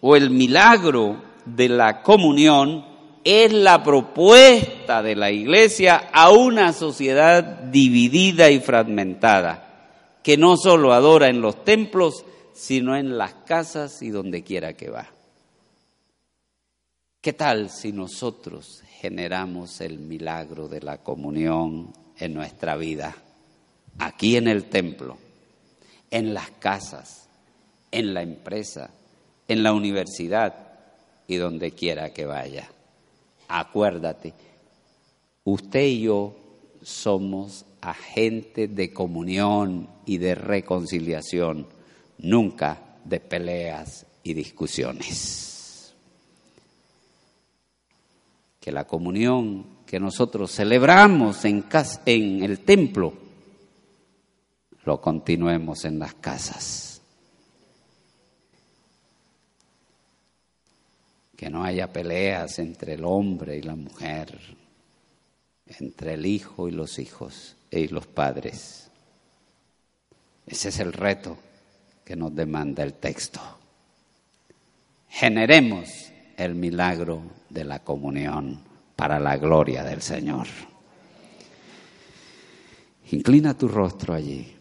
o 0.00 0.16
el 0.16 0.30
milagro 0.30 1.25
de 1.46 1.68
la 1.68 2.02
comunión 2.02 2.84
es 3.24 3.52
la 3.52 3.82
propuesta 3.82 5.02
de 5.02 5.16
la 5.16 5.30
Iglesia 5.30 6.10
a 6.12 6.30
una 6.30 6.72
sociedad 6.72 7.42
dividida 7.42 8.50
y 8.50 8.60
fragmentada, 8.60 10.20
que 10.22 10.36
no 10.36 10.56
solo 10.56 10.92
adora 10.92 11.28
en 11.28 11.40
los 11.40 11.64
templos, 11.64 12.24
sino 12.52 12.96
en 12.96 13.18
las 13.18 13.34
casas 13.34 14.02
y 14.02 14.10
donde 14.10 14.42
quiera 14.42 14.74
que 14.74 14.90
va. 14.90 15.08
¿Qué 17.20 17.32
tal 17.32 17.70
si 17.70 17.92
nosotros 17.92 18.82
generamos 19.00 19.80
el 19.80 19.98
milagro 19.98 20.68
de 20.68 20.80
la 20.80 20.98
comunión 20.98 21.92
en 22.18 22.32
nuestra 22.32 22.76
vida, 22.76 23.14
aquí 23.98 24.36
en 24.36 24.46
el 24.46 24.66
templo, 24.66 25.18
en 26.10 26.32
las 26.32 26.50
casas, 26.52 27.28
en 27.90 28.14
la 28.14 28.22
empresa, 28.22 28.90
en 29.48 29.62
la 29.64 29.72
universidad 29.72 30.65
y 31.26 31.36
donde 31.36 31.72
quiera 31.72 32.12
que 32.12 32.26
vaya. 32.26 32.68
Acuérdate, 33.48 34.32
usted 35.44 35.84
y 35.84 36.02
yo 36.02 36.36
somos 36.82 37.64
agentes 37.80 38.74
de 38.74 38.92
comunión 38.92 39.88
y 40.04 40.18
de 40.18 40.34
reconciliación, 40.34 41.66
nunca 42.18 42.80
de 43.04 43.20
peleas 43.20 44.06
y 44.22 44.34
discusiones. 44.34 45.46
que 48.66 48.72
la 48.72 48.84
comunión 48.84 49.64
que 49.86 50.00
nosotros 50.00 50.50
celebramos 50.50 51.44
en, 51.44 51.62
el 52.04 52.58
templo, 52.64 53.12
lo 54.84 55.00
continuemos 55.00 55.84
en 55.84 56.00
las 56.00 56.14
casas. 56.14 56.95
Que 61.36 61.50
no 61.50 61.64
haya 61.64 61.92
peleas 61.92 62.58
entre 62.58 62.94
el 62.94 63.04
hombre 63.04 63.56
y 63.56 63.62
la 63.62 63.76
mujer, 63.76 64.38
entre 65.66 66.14
el 66.14 66.24
hijo 66.26 66.68
y 66.68 66.72
los 66.72 66.98
hijos 66.98 67.56
y 67.70 67.88
los 67.88 68.06
padres. 68.06 68.90
Ese 70.46 70.70
es 70.70 70.78
el 70.80 70.92
reto 70.92 71.36
que 72.04 72.16
nos 72.16 72.34
demanda 72.34 72.82
el 72.82 72.94
texto. 72.94 73.40
Generemos 75.08 76.12
el 76.36 76.54
milagro 76.54 77.22
de 77.50 77.64
la 77.64 77.80
comunión 77.80 78.60
para 78.94 79.18
la 79.18 79.36
gloria 79.36 79.82
del 79.82 80.02
Señor. 80.02 80.46
Inclina 83.10 83.54
tu 83.54 83.68
rostro 83.68 84.14
allí. 84.14 84.55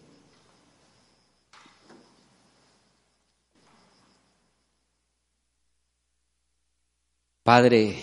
Padre, 7.45 7.95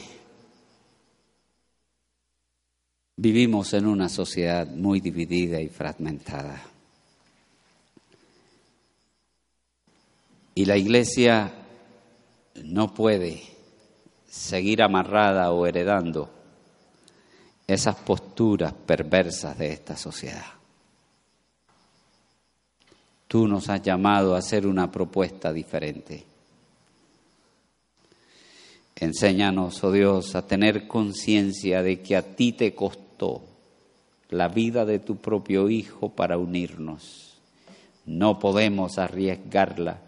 vivimos 3.17 3.73
en 3.73 3.87
una 3.87 4.09
sociedad 4.09 4.69
muy 4.69 5.01
dividida 5.01 5.61
y 5.61 5.69
fragmentada. 5.69 6.63
Y 10.55 10.65
la 10.65 10.77
iglesia 10.77 11.53
no 12.63 12.95
puede 12.95 13.43
seguir 14.31 14.81
amarrada 14.81 15.51
o 15.51 15.67
heredando 15.67 16.31
esas 17.67 17.97
posturas 17.97 18.73
perversas 18.73 19.59
de 19.59 19.73
esta 19.73 19.97
sociedad. 19.97 20.53
Tú 23.27 23.49
nos 23.49 23.69
has 23.69 23.83
llamado 23.83 24.37
a 24.37 24.39
hacer 24.39 24.69
una 24.69 24.93
propuesta 24.93 25.53
diferente. 25.53 26.32
Enséñanos, 28.97 29.83
oh 29.83 29.93
Dios, 29.93 30.35
a 30.35 30.47
tener 30.47 30.87
conciencia 30.87 31.83
de 31.83 32.01
que 32.01 32.17
a 32.17 32.37
ti 32.37 32.53
te 32.53 32.75
costó 32.75 33.43
la 34.29 34.49
vida 34.49 34.85
de 34.85 34.99
tu 34.99 35.17
propio 35.17 35.69
Hijo 35.69 36.11
para 36.11 36.39
unirnos. 36.39 37.39
No 38.07 38.39
podemos 38.39 38.99
arriesgarla 38.99 40.01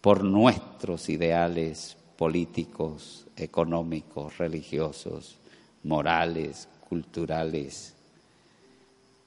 por 0.00 0.24
nuestros 0.24 1.08
ideales 1.08 1.96
políticos, 2.16 3.26
económicos, 3.36 4.38
religiosos, 4.38 5.38
morales, 5.84 6.68
culturales, 6.88 7.94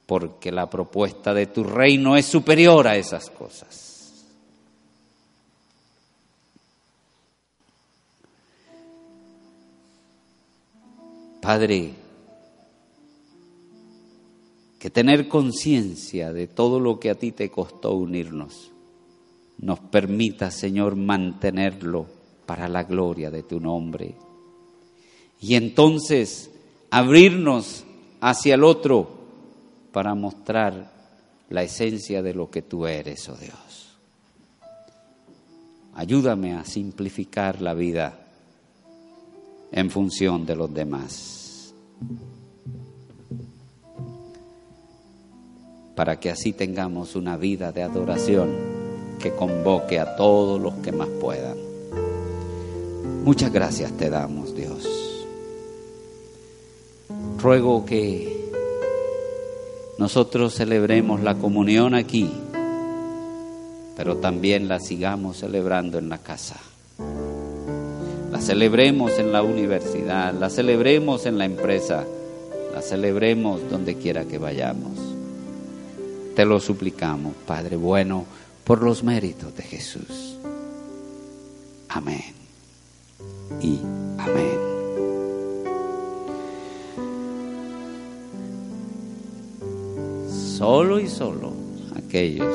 porque 0.06 0.52
la 0.52 0.68
propuesta 0.68 1.32
de 1.34 1.46
tu 1.46 1.64
reino 1.64 2.16
es 2.16 2.26
superior 2.26 2.86
a 2.86 2.96
esas 2.96 3.30
cosas. 3.30 3.93
Padre, 11.44 11.92
que 14.78 14.88
tener 14.88 15.28
conciencia 15.28 16.32
de 16.32 16.46
todo 16.46 16.80
lo 16.80 16.98
que 16.98 17.10
a 17.10 17.16
ti 17.16 17.32
te 17.32 17.50
costó 17.50 17.92
unirnos 17.92 18.72
nos 19.58 19.78
permita, 19.78 20.50
Señor, 20.50 20.96
mantenerlo 20.96 22.06
para 22.46 22.66
la 22.66 22.84
gloria 22.84 23.30
de 23.30 23.42
tu 23.42 23.60
nombre. 23.60 24.14
Y 25.38 25.56
entonces 25.56 26.50
abrirnos 26.88 27.84
hacia 28.22 28.54
el 28.54 28.64
otro 28.64 29.06
para 29.92 30.14
mostrar 30.14 30.94
la 31.50 31.62
esencia 31.62 32.22
de 32.22 32.32
lo 32.32 32.50
que 32.50 32.62
tú 32.62 32.86
eres, 32.86 33.28
oh 33.28 33.36
Dios. 33.36 33.98
Ayúdame 35.92 36.54
a 36.54 36.64
simplificar 36.64 37.60
la 37.60 37.74
vida 37.74 38.23
en 39.74 39.90
función 39.90 40.46
de 40.46 40.54
los 40.54 40.72
demás. 40.72 41.74
Para 45.96 46.20
que 46.20 46.30
así 46.30 46.52
tengamos 46.52 47.16
una 47.16 47.36
vida 47.36 47.72
de 47.72 47.82
adoración 47.82 48.50
que 49.18 49.32
convoque 49.32 49.98
a 49.98 50.14
todos 50.14 50.60
los 50.60 50.74
que 50.74 50.92
más 50.92 51.08
puedan. 51.20 51.56
Muchas 53.24 53.52
gracias 53.52 53.92
te 53.96 54.10
damos, 54.10 54.54
Dios. 54.54 55.26
Ruego 57.38 57.84
que 57.84 58.50
nosotros 59.98 60.54
celebremos 60.54 61.20
la 61.20 61.34
comunión 61.34 61.94
aquí, 61.94 62.30
pero 63.96 64.18
también 64.18 64.68
la 64.68 64.78
sigamos 64.78 65.38
celebrando 65.38 65.98
en 65.98 66.08
la 66.08 66.18
casa 66.18 66.60
celebremos 68.44 69.18
en 69.18 69.32
la 69.32 69.42
universidad, 69.42 70.34
la 70.34 70.50
celebremos 70.50 71.24
en 71.24 71.38
la 71.38 71.46
empresa, 71.46 72.04
la 72.74 72.82
celebremos 72.82 73.70
donde 73.70 73.96
quiera 73.96 74.26
que 74.26 74.36
vayamos. 74.36 74.92
Te 76.36 76.44
lo 76.44 76.60
suplicamos, 76.60 77.34
Padre 77.46 77.76
bueno, 77.76 78.26
por 78.64 78.82
los 78.82 79.02
méritos 79.02 79.56
de 79.56 79.62
Jesús. 79.62 80.36
Amén. 81.88 82.34
Y 83.62 83.78
amén. 84.18 84.58
Solo 90.58 91.00
y 91.00 91.08
solo 91.08 91.54
aquellos 91.96 92.54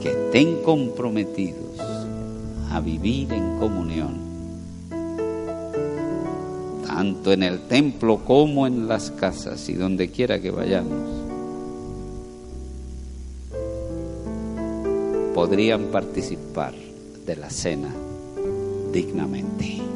que 0.00 0.10
estén 0.10 0.62
comprometidos 0.62 1.63
a 2.74 2.80
vivir 2.80 3.32
en 3.32 3.58
comunión, 3.58 4.14
tanto 6.86 7.32
en 7.32 7.42
el 7.42 7.60
templo 7.68 8.18
como 8.24 8.66
en 8.66 8.88
las 8.88 9.10
casas 9.10 9.68
y 9.68 9.74
donde 9.74 10.10
quiera 10.10 10.40
que 10.40 10.50
vayamos. 10.50 11.24
podrían 15.34 15.86
participar 15.86 16.72
de 17.26 17.36
la 17.36 17.50
cena 17.50 17.92
dignamente. 18.92 19.93